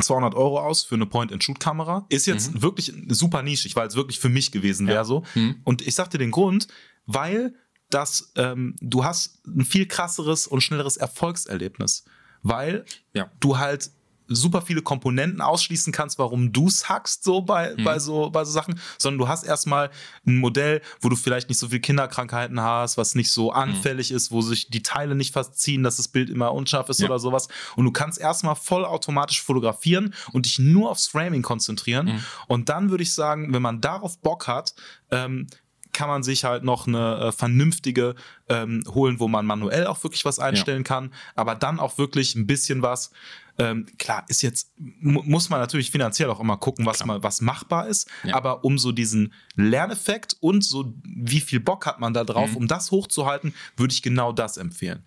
[0.01, 2.07] 200 Euro aus für eine Point-and-Shoot-Kamera.
[2.11, 5.23] Ist jetzt wirklich super nischig, weil es wirklich für mich gewesen wäre so.
[5.65, 6.69] Und ich sagte den Grund,
[7.07, 7.55] weil
[7.91, 12.05] das, ähm, du hast ein viel krasseres und schnelleres Erfolgserlebnis.
[12.43, 12.85] Weil
[13.15, 13.31] Ja.
[13.41, 13.91] du halt
[14.29, 18.51] super viele Komponenten ausschließen kannst, warum du es hackst, so bei, bei, so, bei so
[18.53, 19.91] Sachen, sondern du hast erstmal
[20.27, 24.31] ein Modell, wo du vielleicht nicht so viele Kinderkrankheiten hast, was nicht so anfällig ist,
[24.31, 27.07] wo sich die Teile nicht verziehen, dass das Bild immer unscharf ist Ja.
[27.07, 27.49] oder sowas.
[27.77, 32.09] Und du kannst erstmal vollautomatisch fotografieren und dich nur aufs Framing konzentrieren.
[32.49, 34.75] Und dann würde ich sagen, wenn man darauf Bock hat,
[35.11, 35.47] ähm,
[35.93, 38.17] kann man sich halt noch eine äh, vernünftige
[38.51, 42.47] ähm, holen, wo man manuell auch wirklich was einstellen kann, aber dann auch wirklich ein
[42.47, 43.13] bisschen was.
[43.59, 47.41] Ähm, klar, ist jetzt, mu muss man natürlich finanziell auch immer gucken, was, mal, was
[47.41, 48.35] machbar ist, Ja.
[48.35, 52.57] aber um so diesen Lerneffekt und so, wie viel Bock hat man da drauf, Mhm.
[52.57, 55.05] um das hochzuhalten, würde ich genau das empfehlen.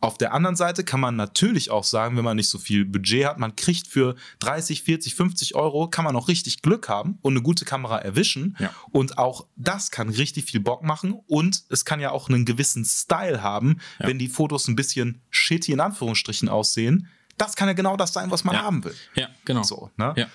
[0.00, 3.26] Auf der anderen Seite kann man natürlich auch sagen, wenn man nicht so viel Budget
[3.26, 7.34] hat, man kriegt für 30, 40, 50 Euro, kann man auch richtig Glück haben und
[7.34, 8.56] eine gute Kamera erwischen.
[8.58, 8.72] Ja.
[8.90, 12.84] Und auch das kann richtig viel Bock machen und es kann ja auch einen gewissen
[12.84, 14.06] Style haben, Ja.
[14.08, 17.08] wenn die Fotos ein bisschen shitty in Anführungsstrichen aussehen.
[17.40, 18.62] Das kann ja genau das sein, was man Ja.
[18.62, 18.94] haben will.
[19.14, 19.62] Ja, genau.
[19.62, 20.14] So, ne?
[20.16, 20.26] Ja.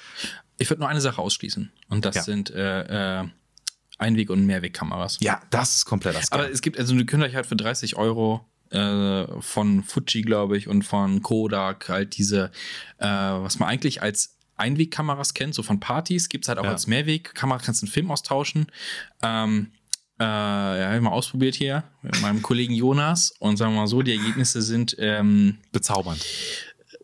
[0.57, 1.71] Ich würde nur eine Sache ausschließen.
[1.89, 2.23] Und das Ja.
[2.23, 3.27] sind äh, äh,
[3.97, 5.17] Einweg- und Mehrwegkameras.
[5.21, 7.95] Ja, das ist komplett das Aber es gibt, also ihr könnt euch halt für 30
[7.97, 12.51] Euro äh, von Fuji, glaube ich, und von Kodak halt diese,
[12.97, 16.87] äh, was man eigentlich als Einwegkameras kennt, so von Partys, gibt es halt auch als
[16.87, 18.67] Mehrwegkamera, kannst du einen Film austauschen.
[19.21, 19.71] Ähm,
[20.19, 23.87] äh, ja, habe ich mal ausprobiert hier mit meinem Kollegen Jonas und sagen wir mal
[23.87, 26.25] so, die Ergebnisse sind ähm, bezaubernd.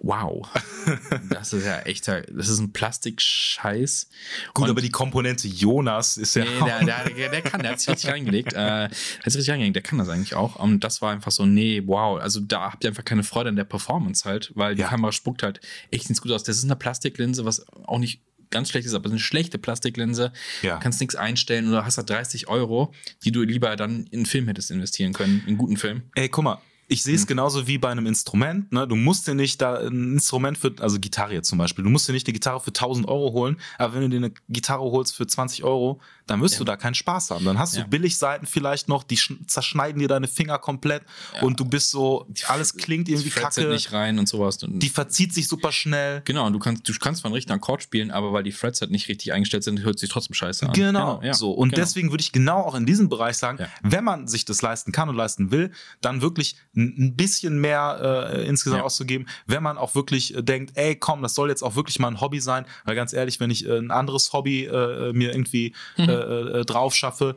[0.03, 0.47] Wow.
[1.29, 4.09] Das ist ja echter, das ist ein Plastikscheiß.
[4.53, 6.43] Gut, Und- aber die Komponente Jonas ist ja.
[6.43, 8.53] Nee, der, der, der, der kann, der hat sich richtig reingelegt.
[8.53, 8.91] Äh, der hat
[9.25, 10.55] sich richtig reingelegt, der kann das eigentlich auch.
[10.57, 12.19] Und das war einfach so, nee, wow.
[12.19, 14.87] Also da habt ihr einfach keine Freude an der Performance halt, weil die Ja.
[14.89, 16.43] Kamera spuckt halt echt nichts gut aus.
[16.43, 20.33] Das ist eine Plastiklinse, was auch nicht ganz schlecht ist, aber eine schlechte Plastiklinse.
[20.61, 20.77] Ja.
[20.77, 22.93] Kannst nichts einstellen oder hast da 30 Euro,
[23.23, 26.01] die du lieber dann in einen Film hättest investieren können, in einen guten Film.
[26.15, 26.61] Ey, guck mal,
[26.91, 28.69] ich sehe es genauso wie bei einem Instrument.
[28.73, 28.85] Ne?
[28.85, 32.07] Du musst dir nicht da ein Instrument für, also Gitarre jetzt zum Beispiel, du musst
[32.07, 35.15] dir nicht die Gitarre für 1000 Euro holen, aber wenn du dir eine Gitarre holst
[35.15, 37.45] für 20 Euro, dann wirst du da keinen Spaß haben.
[37.45, 37.83] Dann hast Ja.
[37.83, 41.03] du Billigseiten vielleicht noch, die sch- zerschneiden dir deine Finger komplett
[41.41, 44.57] und du bist so, alles klingt irgendwie Die kacke, nicht rein und sowas.
[44.61, 46.21] Die verzieht sich super schnell.
[46.25, 48.81] genau, und du kannst, du kannst zwar einen richtigen Akkord spielen, aber weil die Frets
[48.81, 50.73] halt nicht richtig eingestellt sind, hört sich trotzdem scheiße an.
[50.73, 51.51] Genau, ja, so.
[51.51, 51.81] Und genau.
[51.81, 53.67] deswegen würde ich genau auch in diesem Bereich sagen, Ja.
[53.81, 55.71] wenn man sich das leisten kann und leisten will,
[56.01, 58.85] dann wirklich ein bisschen mehr äh, insgesamt Ja.
[58.85, 59.27] auszugeben.
[59.47, 62.21] Wenn man auch wirklich äh, denkt, ey, komm, das soll jetzt auch wirklich mal ein
[62.21, 66.09] Hobby sein, weil ganz ehrlich, wenn ich äh, ein anderes Hobby äh, mir irgendwie Mhm.
[66.09, 67.35] äh, äh, drauf schaffe,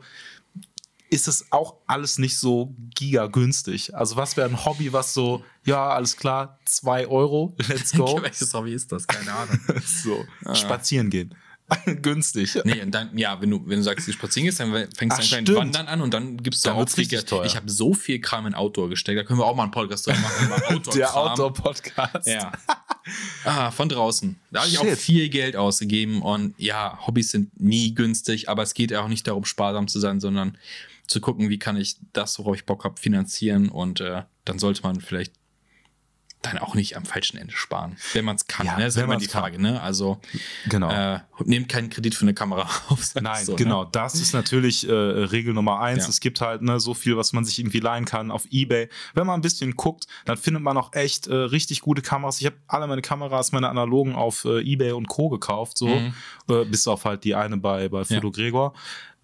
[1.09, 3.93] ist es auch alles nicht so giga günstig.
[3.95, 8.19] Also was wäre ein Hobby, was so, ja, alles klar, zwei Euro, let's go.
[8.21, 9.05] Welches Hobby ist das?
[9.07, 9.59] Keine Ahnung.
[9.85, 11.35] so, spazieren gehen.
[12.01, 12.59] günstig.
[12.63, 15.05] Nee, und dann, ja, wenn du, wenn du sagst, du spazieren gehst, dann fängst du
[15.09, 15.57] Ach, an kleinen stimmt.
[15.57, 17.11] Wandern an und dann gibst du Dann Aufträge.
[17.11, 17.45] richtig teuer.
[17.45, 20.05] Ich habe so viel Kram in Outdoor gesteckt, da können wir auch mal einen Podcast
[20.05, 20.51] drüber machen.
[20.75, 20.95] Outdoor-Kram.
[20.95, 22.27] Der Outdoor-Podcast.
[22.27, 22.51] Ja.
[23.43, 24.39] Ah, von draußen.
[24.51, 28.73] Da habe ich auch viel Geld ausgegeben und ja, Hobbys sind nie günstig, aber es
[28.73, 30.57] geht auch nicht darum, sparsam zu sein, sondern
[31.07, 34.81] zu gucken, wie kann ich das, worauf ich Bock habe, finanzieren und äh, dann sollte
[34.83, 35.33] man vielleicht
[36.45, 38.65] dann auch nicht am falschen Ende sparen, wenn man es kann.
[38.65, 38.85] Ja, ne?
[38.85, 39.41] Das ist immer die kann.
[39.41, 39.61] Frage.
[39.61, 39.81] Ne?
[39.81, 40.19] Also
[40.69, 40.89] Genau.
[40.91, 43.13] äh, nehmt keinen Kredit für eine Kamera auf.
[43.19, 43.57] Nein, so, ne?
[43.57, 43.85] genau.
[43.85, 46.03] Das ist natürlich äh, Regel Nummer eins.
[46.03, 46.09] Ja.
[46.09, 48.89] Es gibt halt ne, so viel, was man sich irgendwie leihen kann auf Ebay.
[49.13, 52.39] Wenn man ein bisschen guckt, dann findet man auch echt äh, richtig gute Kameras.
[52.39, 55.29] Ich habe alle meine Kameras, meine analogen auf äh, Ebay und Co.
[55.29, 56.13] gekauft, so Mhm.
[56.49, 58.73] äh, bis auf halt die eine bei bei Foto Gregor.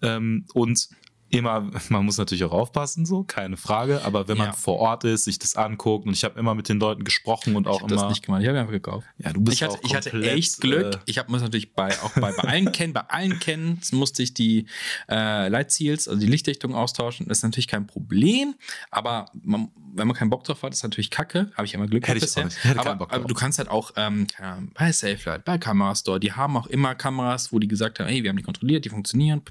[0.02, 0.88] Ähm, und
[1.32, 4.02] immer, man muss natürlich auch aufpassen, so keine Frage.
[4.04, 4.52] Aber wenn man Ja.
[4.52, 7.64] vor Ort ist, sich das anguckt und ich habe immer mit den Leuten gesprochen und
[7.66, 8.10] Ich auch habe das immer.
[8.10, 8.42] nicht gemacht.
[8.42, 9.06] Ich habe einfach gekauft.
[9.18, 10.94] ja, du bist Ich hatte, auch ich hatte komplett, echt Glück.
[10.94, 14.22] Äh, ich habe muss natürlich bei auch bei, bei allen kennen, bei allen kennen musste
[14.22, 14.66] ich die
[15.08, 17.26] äh, Light-Seals, also die Lichtdichtung austauschen.
[17.28, 18.54] Das ist natürlich kein Problem,
[18.90, 21.50] aber man, wenn man keinen Bock drauf hat, ist natürlich Kacke.
[21.54, 22.64] Habe ich immer Glück Hätte ich auch nicht.
[22.64, 26.18] Hätte aber, Bock aber du kannst halt auch ähm, keine Ahnung, bei SafeLight, bei Kamerastore,
[26.20, 28.88] die haben auch immer Kameras, wo die gesagt haben, hey, wir haben die kontrolliert, die
[28.88, 29.42] funktionieren.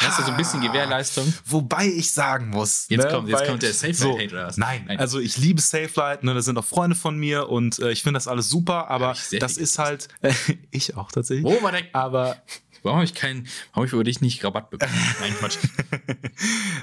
[0.00, 1.32] Das ist so ein bisschen Gewährleistung.
[1.44, 2.86] Wobei ich sagen muss.
[2.88, 4.56] Jetzt ne, kommt- jetzt kommt der Safe-Light-Hate oder was?
[4.56, 4.98] Nein, Nein.
[4.98, 8.18] also ich liebe Safe-Light, ne, das sind auch Freunde von mir und äh, ich finde
[8.18, 10.08] das alles super, aber das ist halt,
[10.70, 11.46] ich auch tatsächlich.
[11.60, 11.82] Der?
[11.92, 12.36] Aber
[12.86, 14.92] Warum habe ich keinen, warum habe ich über dich nicht Rabatt bekommen?
[15.20, 15.58] Nein, Quatsch.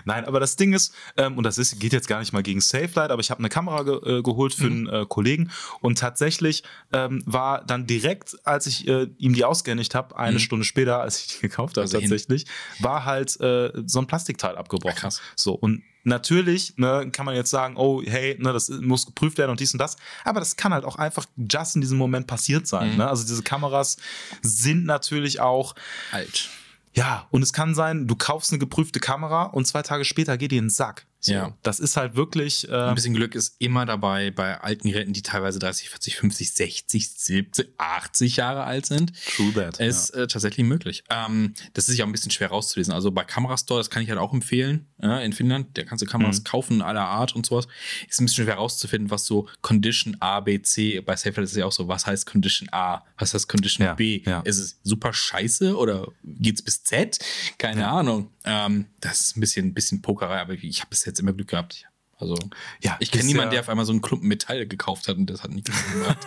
[0.05, 2.61] nein, aber das Ding ist, ähm, und das ist, geht jetzt gar nicht mal gegen
[2.61, 5.49] Safe-Light, aber ich habe eine Kamera ge äh, geholt für einen äh, Kollegen
[5.81, 10.39] und tatsächlich ähm, war dann direkt, als ich äh, ihm die ausgehändigt habe, eine Mhm.
[10.39, 12.09] Stunde später, als ich die gekauft habe Also hin.
[12.09, 12.45] tatsächlich,
[12.79, 14.95] war halt äh, so ein Plastikteil abgebrochen.
[14.97, 15.21] Ah, krass.
[15.35, 19.51] So, und natürlich ne, kann man jetzt sagen, oh, hey, ne, das muss geprüft werden
[19.51, 19.97] und dies und das.
[20.23, 22.91] Aber das kann halt auch einfach just in diesem Moment passiert sein.
[22.91, 22.97] Mhm.
[22.97, 23.07] Ne?
[23.07, 23.97] Also diese Kameras
[24.41, 25.75] sind natürlich auch,
[26.11, 26.49] Alt.
[26.93, 30.51] ja, und es kann sein, du kaufst eine geprüfte Kamera und zwei Tage später geht
[30.51, 31.05] die in den Sack.
[31.25, 31.57] So, Ja.
[31.63, 32.67] Das ist halt wirklich.
[32.69, 36.51] Äh, Ein bisschen Glück ist immer dabei bei alten Geräten, die teilweise 30, 40, 50,
[36.53, 39.13] 60, 70, 80 Jahre alt sind.
[39.35, 39.79] True that.
[39.79, 41.03] Ist äh, tatsächlich möglich.
[41.09, 42.93] Ähm, das ist ja auch ein bisschen schwer rauszulesen.
[42.93, 46.05] Also bei Kamerastore, das kann ich halt auch empfehlen, ja, in Finnland, da kannst du
[46.05, 46.43] Kameras Mhm.
[46.43, 47.67] kaufen aller Art und sowas.
[48.09, 51.57] Ist ein bisschen schwer rauszufinden, was so Condition A, B, C, bei SafeLight ist es
[51.57, 54.21] ja auch so, was heißt Condition A, was heißt Condition Ja, B?
[54.25, 54.41] ja.
[54.41, 57.19] Ist es super scheiße oder geht's bis Z?
[57.57, 58.29] Keine Ahnung.
[58.45, 61.49] Ähm, das ist ein bisschen, ein bisschen Pokerei, aber ich habe bis jetzt immer Glück
[61.49, 61.85] gehabt.
[62.19, 62.35] Also,
[62.81, 65.43] Ja, ich kenne niemanden, der auf einmal so einen Klumpen Metall gekauft hat und das
[65.43, 66.17] hat nicht gemacht.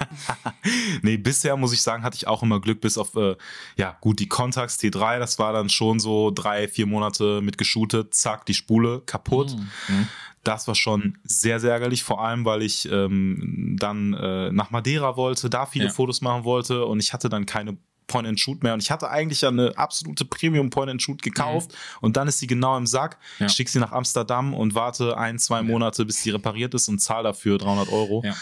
[1.03, 3.37] nee, bisher muss ich sagen, hatte ich auch immer Glück, bis auf, äh,
[3.77, 8.13] ja, gut, die Contax T3, das war dann schon so drei, vier Monate mit geshootet,
[8.15, 9.57] zack, die Spule kaputt.
[9.89, 10.09] Mhm.
[10.43, 15.17] Das war schon sehr, sehr ärgerlich, vor allem, weil ich ähm, dann äh, nach Madeira
[15.17, 15.91] wollte, da viele Ja.
[15.91, 19.49] Fotos machen wollte und ich hatte dann keine Point-and-Shoot mehr und ich hatte eigentlich ja
[19.49, 23.49] eine absolute Premium Point-and-Shoot gekauft und dann ist sie genau im Sack, Ja.
[23.49, 27.25] schick sie nach Amsterdam und warte ein, zwei Monate, bis sie repariert ist und zahl
[27.25, 28.23] dafür 300 Euro.
[28.25, 28.35] Ja.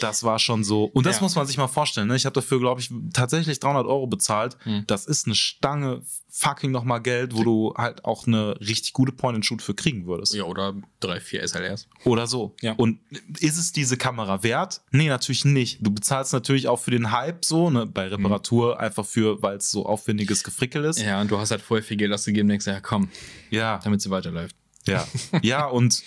[0.00, 0.84] Das war schon so.
[0.84, 1.22] Und das Ja.
[1.22, 2.08] muss man sich mal vorstellen.
[2.08, 2.16] Ne?
[2.16, 4.56] Ich habe dafür, glaube ich, tatsächlich 300 Euro bezahlt.
[4.64, 4.84] Hm.
[4.86, 9.62] Das ist eine Stange fucking nochmal Geld, wo du halt auch eine richtig gute Point-and-Shoot
[9.62, 10.34] für kriegen würdest.
[10.34, 11.88] Ja, oder drei, vier SLRs.
[12.04, 12.56] Oder so.
[12.60, 12.72] Ja.
[12.72, 12.98] Und
[13.38, 14.80] ist es diese Kamera wert?
[14.90, 15.78] Nee, natürlich nicht.
[15.80, 19.70] Du bezahlst natürlich auch für den Hype so, ne, bei Reparatur einfach für, weil es
[19.70, 21.00] so aufwendiges Gefrickel ist.
[21.00, 23.08] Ja, und du hast halt vorher viel Geld ausgegeben denkst, ja komm,
[23.50, 24.56] Ja, damit sie weiterläuft.
[24.86, 25.06] Ja.
[25.42, 26.02] ja, und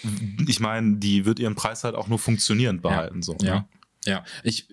[0.48, 3.22] ich meine, die wird ihren Preis halt auch nur funktionierend behalten.
[3.22, 3.56] So, Ja.
[3.56, 3.68] Ne?
[4.06, 4.24] Ja.
[4.44, 4.70] Ich,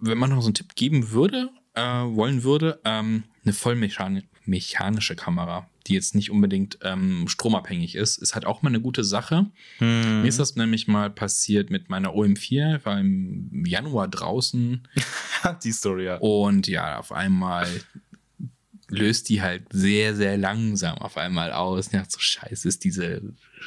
[0.00, 5.16] wenn man noch so einen Tipp geben würde, äh, wollen würde, ähm, eine vollmechanische mechanische
[5.16, 9.46] Kamera, die jetzt nicht unbedingt ähm, stromabhängig ist, ist halt auch mal eine gute Sache.
[9.78, 10.22] Hm.
[10.22, 14.86] Mir ist das nämlich mal passiert mit meiner OM4, ich war im Januar draußen
[15.64, 16.16] Die Story, ja.
[16.18, 17.68] und ja, auf einmal
[18.92, 21.90] löst die halt sehr, sehr langsam auf einmal aus.
[21.92, 23.22] Ja, so scheiße, ist diese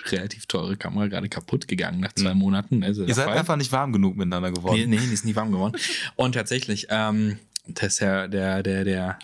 [0.07, 2.83] relativ teure Kamera gerade kaputt gegangen nach zwei Monaten.
[2.83, 3.37] Also Ihr seid Fall.
[3.37, 4.77] einfach nicht warm genug miteinander geworden.
[4.77, 5.75] Nee, nee, die ist nie warm geworden.
[6.15, 9.19] Und tatsächlich, ähm, das ist ja der, der, der,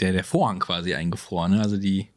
[0.00, 1.60] der, der Vorhang quasi eingefroren, ne?
[1.62, 2.08] Also die.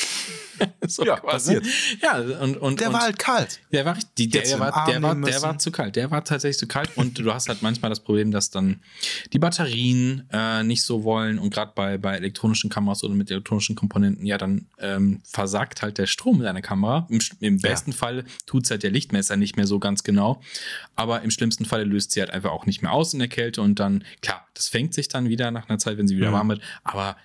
[0.86, 1.54] so Ja, quasi.
[1.54, 1.66] passiert.
[2.02, 3.60] Ja, und, und, Der und war halt kalt.
[3.72, 5.96] der war, die, der, der, war, der, war, der war zu kalt.
[5.96, 6.90] Der war tatsächlich zu kalt.
[6.96, 8.82] Und du hast halt manchmal das Problem, dass dann
[9.32, 11.38] die Batterien äh, nicht so wollen.
[11.38, 15.96] Und gerade bei, bei elektronischen Kameras oder mit elektronischen Komponenten, ja, dann ähm, versagt halt
[15.98, 17.06] der Strom in deiner Kamera.
[17.08, 20.42] Im, im besten Fall tut es halt der Lichtmesser nicht mehr so ganz genau.
[20.94, 23.62] Aber im schlimmsten Fall löst sie halt einfach auch nicht mehr aus in der Kälte.
[23.62, 26.34] Und dann, klar, das fängt sich dann wieder nach einer Zeit, wenn sie wieder Mhm.
[26.34, 26.60] warm wird.
[26.84, 27.16] Aber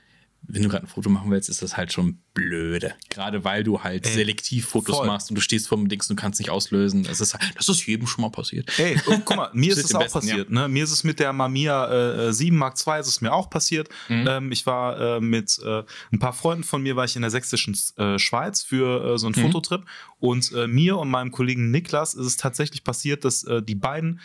[0.43, 2.93] wenn du gerade ein Foto machen willst, ist das halt schon blöde.
[3.09, 5.07] Gerade weil du halt Ey, selektiv Fotos voll.
[5.07, 7.01] machst und du stehst vor dem Dings und kannst nicht auslösen.
[7.03, 8.69] Das ist, das ist jedem schon mal passiert.
[8.77, 10.51] Ey, oh, guck mal, mir ist es auch Besten, passiert.
[10.51, 10.67] Ne?
[10.67, 13.89] Mir ist es mit der Mamiya äh, 7 Mark II ist es mir auch passiert.
[14.09, 14.27] Mhm.
[14.29, 15.81] Ähm, ich war äh, mit äh,
[16.11, 19.25] ein paar Freunden von mir, war ich in der sächsischen äh, Schweiz für äh, so
[19.25, 19.41] einen Mhm.
[19.51, 19.85] Fototrip.
[20.19, 24.19] Und äh, mir und meinem Kollegen Niklas ist es tatsächlich passiert, dass äh, die beiden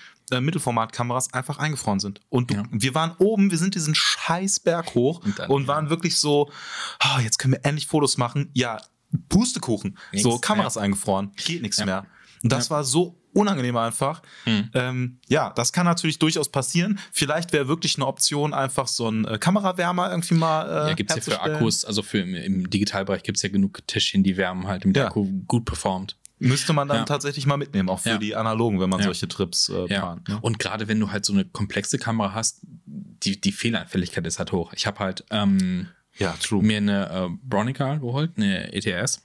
[0.44, 2.20] Mittelformatkameras einfach eingefroren sind.
[2.28, 2.62] Und du, Ja.
[2.70, 6.50] wir waren oben, wir sind diesen scheiß Berg hoch und, Und dann, waren wirklich so,
[6.98, 8.51] ah, jetzt können wir endlich Fotos machen.
[8.55, 8.80] Ja,
[9.28, 9.98] Pustekuchen.
[10.12, 11.32] Nix, so, Kameras eingefroren.
[11.36, 11.84] Geht nichts Ja.
[11.86, 12.07] mehr.
[12.42, 14.22] Und das war so unangenehm einfach.
[14.46, 14.70] Mhm.
[14.74, 16.98] Ähm, ja, das kann natürlich durchaus passieren.
[17.12, 20.64] Vielleicht wäre wirklich eine Option, einfach so ein äh, Kamerawärmer irgendwie mal.
[20.68, 21.40] Äh, Ja, gibt es ja für.
[21.42, 24.96] Akkus, also für im, im Digitalbereich gibt es ja genug Täschchen, die wärmen halt, damit
[24.96, 25.03] Ja.
[25.05, 26.16] der Akku gut performt.
[26.38, 27.05] Müsste man dann Ja.
[27.05, 28.18] tatsächlich mal mitnehmen, auch für Ja.
[28.18, 29.05] die analogen, wenn man Ja.
[29.05, 30.01] solche Trips äh, Ja.
[30.01, 30.28] plant.
[30.28, 30.38] Ne?
[30.40, 34.51] Und gerade wenn du halt so eine komplexe Kamera hast, die, die Fehleranfälligkeit ist halt
[34.51, 34.72] hoch.
[34.72, 35.88] Ich habe halt ähm,
[36.20, 36.62] Ja, true.
[36.62, 39.24] mir eine äh, Bronica geholt, eine ETS.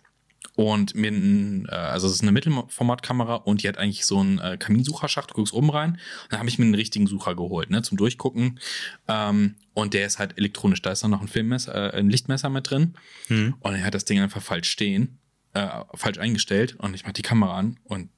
[0.55, 4.39] Und mir ein, äh, also es ist eine Mittelformatkamera und die hat eigentlich so einen
[4.39, 5.91] äh, Kaminsucherschacht, du guckst oben rein.
[5.91, 5.99] Und
[6.31, 8.59] dann habe ich mir einen richtigen Sucher geholt, ne, zum Durchgucken.
[9.07, 10.81] Ähm, und der ist halt elektronisch.
[10.81, 12.93] Da ist dann noch ein Filmmesser, äh, ein Lichtmesser mit drin.
[13.27, 13.55] Hm.
[13.59, 15.19] Und er hat das Ding einfach falsch stehen,
[15.53, 16.75] äh, falsch eingestellt.
[16.77, 18.09] Und ich mach die Kamera an und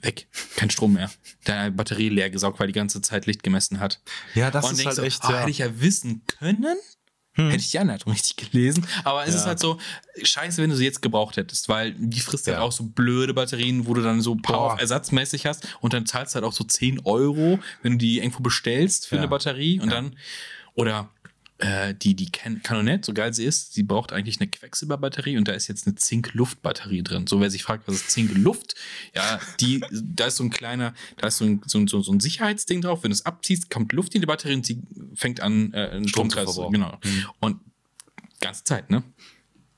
[0.00, 0.28] weg.
[0.56, 1.10] Kein Strom mehr.
[1.46, 4.00] Der Batterie leer gesaugt, weil die ganze Zeit Licht gemessen hat.
[4.34, 5.24] Ja, das und ist halt so, echt.
[5.24, 5.38] ah, ja.
[5.40, 6.76] hätte ich ja wissen können.
[7.38, 7.50] Hm.
[7.50, 8.84] Hätte ich die Anleitung richtig gelesen.
[9.04, 9.36] Aber es Ja.
[9.40, 9.78] ist halt so,
[10.22, 12.62] scheiße, wenn du sie jetzt gebraucht hättest, weil die frisst halt Ja.
[12.64, 16.36] auch so blöde Batterien, wo du dann so Power ersatzmäßig hast und dann zahlst du
[16.36, 19.22] halt auch so 10 Euro, wenn du die irgendwo bestellst für Ja.
[19.22, 20.16] eine Batterie und dann,
[20.74, 21.10] oder
[21.58, 25.48] äh, die, die Can Canonette, so geil sie ist, sie braucht eigentlich eine Quecksilberbatterie und
[25.48, 27.26] da ist jetzt eine Zink-Luft-Batterie drin.
[27.26, 28.74] So, wer sich fragt, was ist Zink-Luft?
[29.14, 32.12] Ja, die, da ist so ein kleiner, da ist so ein, so, ein- so, so
[32.12, 33.02] ein Sicherheitsding drauf.
[33.02, 34.80] Wenn du es abziehst, kommt Luft in die Batterie und sie
[35.14, 36.54] fängt an, äh, einen Strom zu Stromkreis.
[36.54, 36.72] verbrauchen.
[36.74, 36.98] Genau.
[37.04, 37.26] Mhm.
[37.40, 37.60] Und
[38.40, 39.02] ganze Zeit, ne?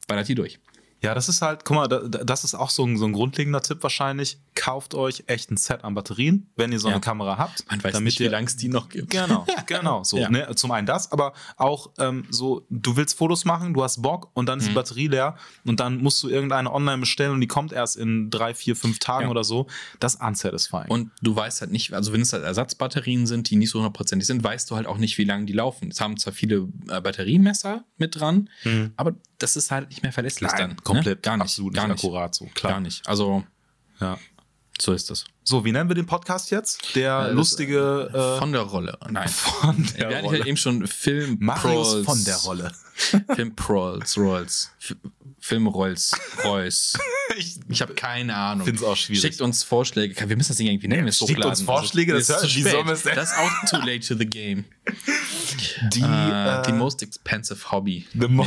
[0.06, 0.58] Ballert die durch.
[1.02, 3.12] Ja, das ist halt, guck mal, da, da- das ist auch so ein, so ein
[3.12, 4.38] grundlegender Tipp wahrscheinlich.
[4.54, 6.94] Kauft euch echt ein Set an Batterien, wenn ihr so Ja.
[6.94, 7.64] eine Kamera habt.
[7.70, 9.10] Man weiß damit nicht, wie ihr- lange es die noch gibt.
[9.10, 10.04] Genau, genau.
[10.04, 10.28] So, Ja.
[10.28, 14.30] ne, zum einen das, aber auch ähm, so, du willst Fotos machen, du hast Bock
[14.34, 14.74] und dann ist die Mhm.
[14.74, 18.52] Batterie leer und dann musst du irgendeine online bestellen und die kommt erst in drei,
[18.52, 19.30] vier, fünf Tagen Ja.
[19.30, 19.66] oder so.
[20.00, 20.88] Das ist unsatisfying.
[20.88, 24.26] Und du weißt halt nicht, also wenn es halt Ersatzbatterien sind, die nicht so hundertprozentig
[24.26, 25.88] sind, weißt du halt auch nicht, wie lange die laufen.
[25.90, 28.92] Es haben zwar viele äh, Batteriemesser mit dran, Mhm.
[28.96, 30.76] aber das ist halt nicht mehr verlässlich Nein, dann.
[30.94, 31.22] Komplett ne?
[31.22, 32.72] gar nicht, absolut gar nicht nicht, akkurat so, klar.
[32.74, 33.06] gar nicht.
[33.08, 33.44] Also
[34.00, 34.18] Ja.
[34.80, 35.24] So ist das.
[35.44, 36.94] So, wie nennen wir den Podcast jetzt?
[36.94, 38.96] Der Äh, lustige äh, Von der Rolle.
[39.10, 39.28] Nein.
[39.30, 40.38] von Wir der hatten Rolle.
[40.38, 42.04] halt eben schon Film Marius Prolls.
[42.06, 42.72] von der Rolle.
[43.34, 44.70] Film Prolls, Rolls.
[45.42, 46.12] Film Rolls,
[46.44, 46.98] Royce.
[47.38, 48.66] Ich, Ich habe keine Ahnung.
[48.66, 49.22] Find's auch schwierig.
[49.22, 50.28] Schickt uns Vorschläge.
[50.28, 51.04] Wir müssen das Ding irgendwie nennen.
[51.06, 51.50] wir schickt hochladen.
[51.50, 52.64] uns Vorschläge, das ist zu spät.
[52.64, 52.82] wir
[53.14, 54.64] Das ist auch too late to the game.
[55.94, 58.06] die, äh, äh, die most expensive Hobby.
[58.18, 58.46] the mo-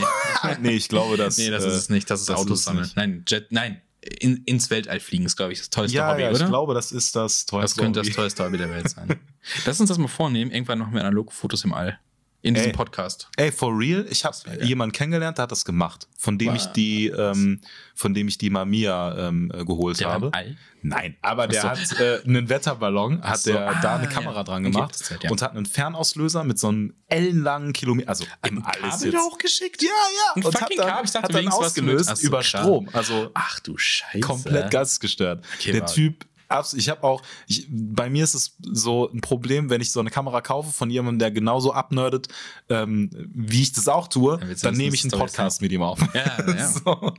[0.62, 1.38] nee, ich glaube, das.
[1.38, 2.10] Nee, das äh, ist es nicht.
[2.10, 2.84] Das ist das Autos ist es sammeln.
[2.84, 2.96] nicht.
[2.98, 3.82] Nein, Jet, nein.
[4.20, 6.40] In, ins Weltall fliegen ist, glaube ich, das teuerste Ja, Hobby, ja, oder?
[6.42, 8.16] ich glaube, das ist das das teuerste könnte das Hobby.
[8.16, 9.20] teuerste Hobby der Welt sein.
[9.66, 10.52] Lass uns das mal vornehmen.
[10.52, 11.98] Irgendwann machen wir analoge Fotos im All.
[12.44, 12.76] In diesem Ey.
[12.76, 13.30] Podcast.
[13.38, 16.74] Ey, for real, ich habe jemanden kennengelernt, der hat das gemacht, von dem ich Was?
[16.74, 17.62] die, ähm,
[17.96, 20.30] von dem ich die Mamiya ähm, äh, geholt Der habe.
[20.34, 20.56] All?
[20.82, 21.70] Nein, aber der so.
[21.70, 23.54] hat äh, einen Wetterballon, hat so.
[23.54, 24.10] der da Ah, eine ja.
[24.10, 25.32] Kamera dran Okay, gemacht zählt, ja.
[25.32, 29.14] und hat einen Fernauslöser mit so einem ellenlangen Kilometer, also im All ist Kabel jetzt.
[29.14, 29.82] da hochgeschickt?
[29.82, 30.34] Ja, ja.
[30.36, 31.06] Ein und hat fucking dann, Kabel?
[31.06, 32.48] Ich dachte, hat dann mit- ausgelöst Ach so, über krass.
[32.48, 32.90] Strom.
[32.92, 34.20] Also Ach du Scheiße.
[34.20, 35.46] komplett geistesgestört.
[35.58, 39.70] Okay, der Typ, abs- ich habe auch, ich, bei mir ist es so ein Problem,
[39.70, 42.28] wenn ich so eine Kamera kaufe von jemandem, der genauso abnerdet,
[42.70, 46.00] ähm, wie ich das auch tue, du dann nehme ich einen Podcast mit ihm auf.
[46.14, 46.68] Ja, ja.
[46.86, 47.14] so.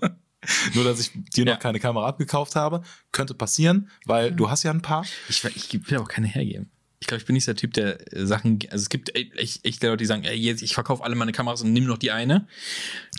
[0.75, 1.55] Nur, dass ich dir Ja.
[1.55, 2.83] noch keine Kamera abgekauft habe,
[3.13, 5.05] könnte passieren, weil du hast ja ein paar.
[5.29, 6.71] Ich, ich will auch keine hergeben.
[7.05, 8.61] Ich glaube, ich bin nicht der Typ, der äh, Sachen.
[8.71, 11.33] Also es gibt ey, echt, echt Leute, die sagen, ey, jetzt, ich verkaufe alle meine
[11.33, 12.47] Kameras und nimm noch die eine.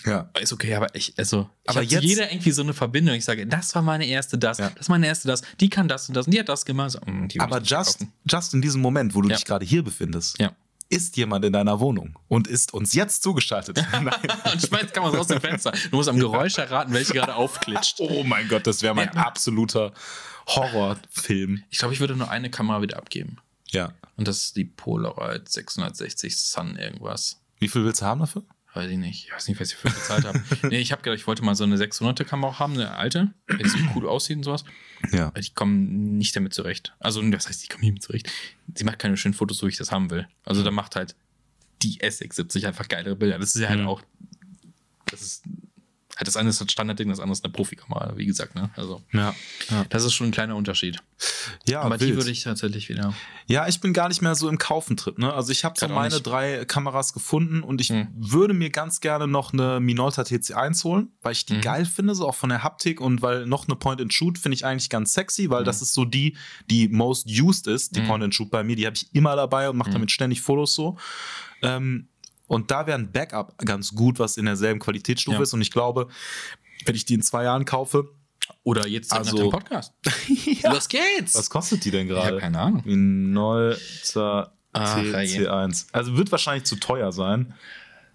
[0.08, 0.32] Ja.
[0.42, 3.14] Ist okay, aber ich, also, ich Aber jetzt- jeder irgendwie so eine Verbindung.
[3.14, 4.72] Ich sage, das war meine erste das, Ja.
[4.72, 6.92] das ist meine erste das, die kann das und das und die hat das gemacht.
[6.94, 7.70] So, mm, Aber just,
[8.00, 8.14] verkaufen.
[8.28, 9.36] just in diesem Moment, wo du Ja.
[9.36, 10.52] dich gerade hier befindest, Ja.
[10.90, 13.78] ist jemand in deiner Wohnung und ist uns jetzt zugeschaltet.
[14.52, 15.74] Und schmeißt Kameras aus dem Fenster.
[15.92, 18.00] Du musst am Geräusch erraten, welche gerade aufklitscht.
[18.00, 19.94] Oh mein Gott, das wäre mein absoluter
[20.48, 21.64] Horrorfilm.
[21.70, 23.38] Ich glaube, ich würde nur eine Kamera wieder abgeben.
[23.76, 23.94] Ja.
[24.18, 27.42] Und das ist die Polaroid 660 Sun irgendwas.
[27.60, 28.44] Wie viel willst du haben dafür?
[28.74, 29.26] Weiß ich nicht.
[29.28, 30.42] Ich weiß nicht, was ich für bezahlt habe.
[30.64, 33.68] Nee, ich habe gedacht, ich wollte mal so eine 600er Kamera haben, eine alte, die
[33.70, 34.66] so cool aussieht und sowas.
[35.12, 35.32] Ja.
[35.38, 36.94] Ich komme nicht damit zurecht.
[37.00, 38.30] Also, das heißt, ich komme nicht mit zurecht.
[38.76, 40.28] Sie macht keine schönen Fotos, so wie ich das haben will.
[40.44, 41.16] Also, da macht halt
[41.84, 43.40] die S670 einfach geilere Bilder.
[43.40, 43.88] Das ist ja halt Mhm.
[43.88, 44.02] auch.
[45.10, 45.44] Das ist.
[46.18, 48.70] Halt das eine ist das Standardding, das andere ist eine Profikamera, wie gesagt, ne?
[48.76, 49.36] Also, Ja.
[49.70, 50.98] Ja, das ist schon ein kleiner Unterschied.
[51.68, 52.18] ja Aber die wild.
[52.18, 53.14] würde ich tatsächlich wieder.
[53.48, 55.18] Ja, ich bin gar nicht mehr so im Kaufentrip.
[55.18, 55.34] Ne?
[55.34, 58.08] Also ich habe so meine drei Kameras gefunden und ich Hm.
[58.16, 61.62] würde mir ganz gerne noch eine Minolta TC1 holen, weil ich die Mhm.
[61.62, 64.90] geil finde, so auch von der Haptik und weil noch eine Point-and-Shoot finde ich eigentlich
[64.90, 65.66] ganz sexy, weil Mhm.
[65.66, 66.38] das ist so die,
[66.70, 68.08] die most used ist, die Mhm.
[68.08, 68.76] Point-and-Shoot bei mir.
[68.76, 69.94] Die habe ich immer dabei und mache Mhm.
[69.96, 70.98] damit ständig Fotos so.
[71.62, 72.10] Ähm,
[72.48, 75.44] und da wäre ein Backup ganz gut, was in derselben Qualitätsstufe Ja.
[75.44, 75.54] ist.
[75.54, 76.08] Und ich glaube,
[76.86, 78.10] wenn ich die in zwei Jahren kaufe,
[78.64, 79.94] Oder jetzt Also- nach dem Podcast.
[80.62, 80.72] ja.
[80.72, 81.34] Los geht's!
[81.34, 82.38] was kostet die denn ich habe gerade?
[82.40, 82.84] keine Ahnung.
[82.86, 85.88] Minolta Ach, TC1.
[85.92, 87.54] Also wird wahrscheinlich zu teuer sein.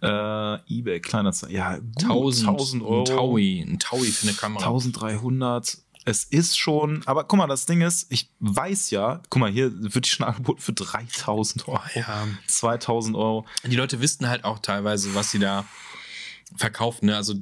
[0.03, 3.01] Äh, eBay, kleiner Ja, gut, 1000, 1000 Euro.
[3.01, 4.65] Ein Taui, ein Taui für eine Kamera.
[4.67, 5.79] 1300.
[6.11, 9.71] Es ist schon, aber guck mal, das Ding ist, ich weiß ja, guck mal, hier
[9.95, 12.27] wird die schon angeboten für 3000 Euro, Oh, ja.
[12.49, 13.47] 2000 Euro.
[13.65, 15.65] Die Leute wissen halt auch teilweise, was sie da
[16.57, 17.07] verkaufen.
[17.07, 17.17] Ne?
[17.17, 17.35] Also,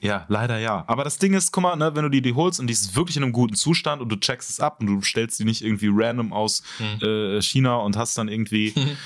[0.00, 0.84] Ja, leider ja.
[0.86, 2.96] Aber das Ding ist, guck mal, ne, wenn du die, die holst und die ist
[2.96, 5.62] wirklich in einem guten Zustand und du checkst es ab und du stellst die nicht
[5.62, 7.02] irgendwie random aus Hm.
[7.02, 8.72] äh, China und hast dann irgendwie,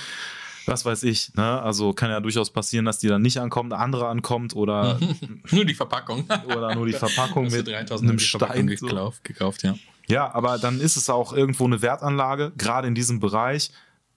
[0.67, 1.63] was weiß ich, ne?
[1.63, 4.99] Also kann ja durchaus passieren, dass die dann nicht ankommt, eine andere ankommt oder,
[5.51, 6.25] nur die Verpackung.
[6.47, 8.77] oder nur die Verpackung mit 3000 einem Stein.
[8.77, 8.87] So.
[8.87, 9.75] gekauft, gekauft, ja.
[10.09, 13.71] Ja, aber dann ist es auch irgendwo eine Wertanlage, gerade in diesem Bereich.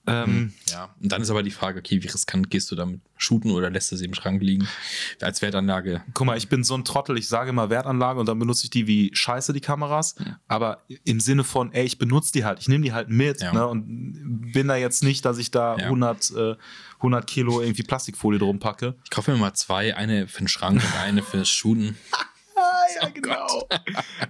[0.06, 3.50] Ähm, Ja, und dann ist aber die Frage, okay, wie riskant gehst du damit shooten
[3.50, 4.68] oder lässt du sie im Schrank liegen?
[5.20, 6.02] Als Wertanlage.
[6.14, 8.70] Guck mal, ich bin so ein Trottel, ich sage immer Wertanlage und dann benutze ich
[8.70, 10.14] die wie scheiße, die Kameras.
[10.48, 13.52] Aber im Sinne von, ey, ich benutze die halt, ich nehme die halt mit Ja.
[13.52, 15.84] ne, und bin da jetzt nicht, dass ich da Ja.
[15.86, 16.56] 100, äh,
[16.98, 18.94] 100 Kilo irgendwie Plastikfolie drum packe.
[19.04, 21.96] Ich kaufe mir mal zwei, eine für den Schrank und eine fürs Shooten.
[23.00, 23.68] Ja, genau.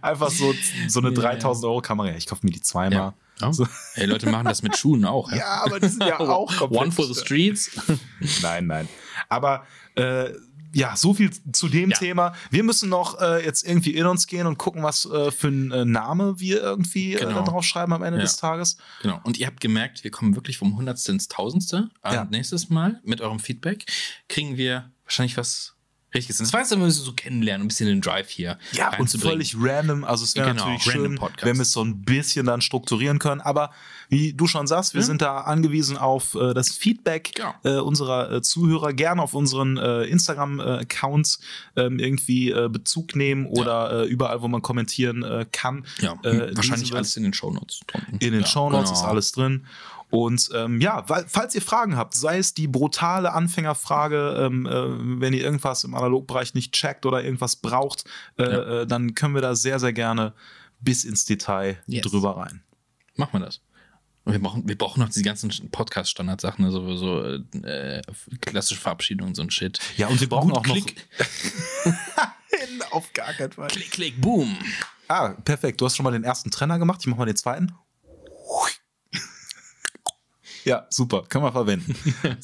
[0.02, 0.54] Einfach so,
[0.88, 2.08] so eine Ja, 3000 Euro Kamera.
[2.10, 3.14] Ja, ich kaufe mir die zweimal.
[3.40, 3.46] Ja.
[3.48, 3.52] Oh.
[3.52, 3.66] So.
[3.94, 5.30] Hey, Leute machen das mit Schuhen auch.
[5.30, 7.70] Ja, Ja, aber die sind ja auch komplett One for the streets.
[8.42, 8.88] Nein, nein.
[9.28, 10.30] Aber äh,
[10.72, 11.96] ja, so viel zu dem Ja.
[11.98, 12.32] Thema.
[12.50, 15.70] Wir müssen noch äh, jetzt irgendwie in uns gehen und gucken, was äh, für ein
[15.70, 17.44] äh, Name wir irgendwie äh, Genau.
[17.44, 18.24] drauf schreiben am Ende Ja.
[18.24, 18.76] des Tages.
[19.02, 19.20] Genau.
[19.22, 21.90] Und ihr habt gemerkt, wir kommen wirklich vom Hundertste ins Tausendste.
[22.02, 22.24] Und Ja.
[22.24, 23.86] nächstes Mal mit eurem Feedback
[24.28, 25.75] kriegen wir wahrscheinlich was
[26.16, 26.38] Richtiges.
[26.38, 30.04] Das war jetzt immer so kennenlernen, ein bisschen den Drive hier Ja, und völlig random.
[30.04, 31.44] Also es wäre Genau, natürlich schön, Podcast.
[31.44, 33.40] wenn wir es so ein bisschen dann strukturieren können.
[33.40, 33.70] Aber
[34.08, 35.06] wie du schon sagst, wir Ja.
[35.06, 37.54] sind da angewiesen auf äh, das Feedback Ja.
[37.64, 38.92] äh, unserer äh, Zuhörer.
[38.92, 41.40] Gerne auf unseren äh, Instagram-Accounts
[41.76, 45.84] ähm, irgendwie äh, Bezug nehmen oder äh, überall, wo man kommentieren kann.
[46.00, 47.80] Ja, wahrscheinlich alles in den Shownotes.
[48.20, 49.00] In den ja, Shownotes genau.
[49.02, 49.66] ist alles drin.
[50.16, 55.20] Und ähm, ja, weil, falls ihr Fragen habt, sei es die brutale Anfängerfrage, ähm, äh,
[55.20, 58.04] wenn ihr irgendwas im Analogbereich nicht checkt oder irgendwas braucht,
[58.38, 58.80] äh, Ja.
[58.82, 60.32] äh, dann können wir da sehr, sehr gerne
[60.80, 62.02] bis ins Detail Yes.
[62.06, 62.62] drüber rein.
[63.16, 63.60] Machen wir das.
[64.24, 67.22] Und wir brauchen, wir brauchen noch diese ganzen Podcast-Standardsachen, also so
[67.62, 68.02] äh,
[68.40, 69.78] klassische Verabschiedungen, so ein Shit.
[69.96, 70.74] Ja, und wir brauchen Gut, auch noch.
[70.74, 71.06] Klick,
[72.90, 73.68] Auf gar keinen Fall.
[73.68, 74.56] klick, klick, boom.
[75.08, 75.80] Ah, perfekt.
[75.80, 77.00] Du hast schon mal den ersten Trenner gemacht.
[77.02, 77.72] Ich mach mal den zweiten.
[80.66, 81.22] Ja, super.
[81.28, 81.94] Können wir verwenden.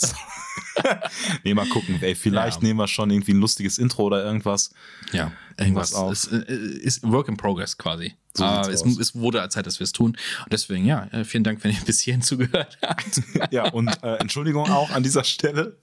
[1.45, 1.99] Nee, mal gucken.
[2.03, 2.69] Ey, vielleicht Ja.
[2.69, 4.71] nehmen wir schon irgendwie ein lustiges Intro oder irgendwas.
[5.13, 6.13] Ja, irgendwas auf.
[6.13, 8.15] ist, äh, ist Work in Progress quasi.
[8.35, 10.17] So sieht's es, es wurde Zeit, dass wir es tun.
[10.45, 13.23] Und deswegen, ja, äh, vielen Dank, wenn ihr bis hierhin zugehört habt.
[13.51, 15.77] Ja, und äh, Entschuldigung auch an dieser Stelle.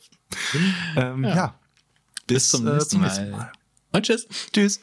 [0.95, 1.53] Ähm, ja.
[2.25, 3.51] Bis zum äh, nächsten Mal.
[3.91, 4.27] Und tschüss.
[4.53, 4.79] Tschüss.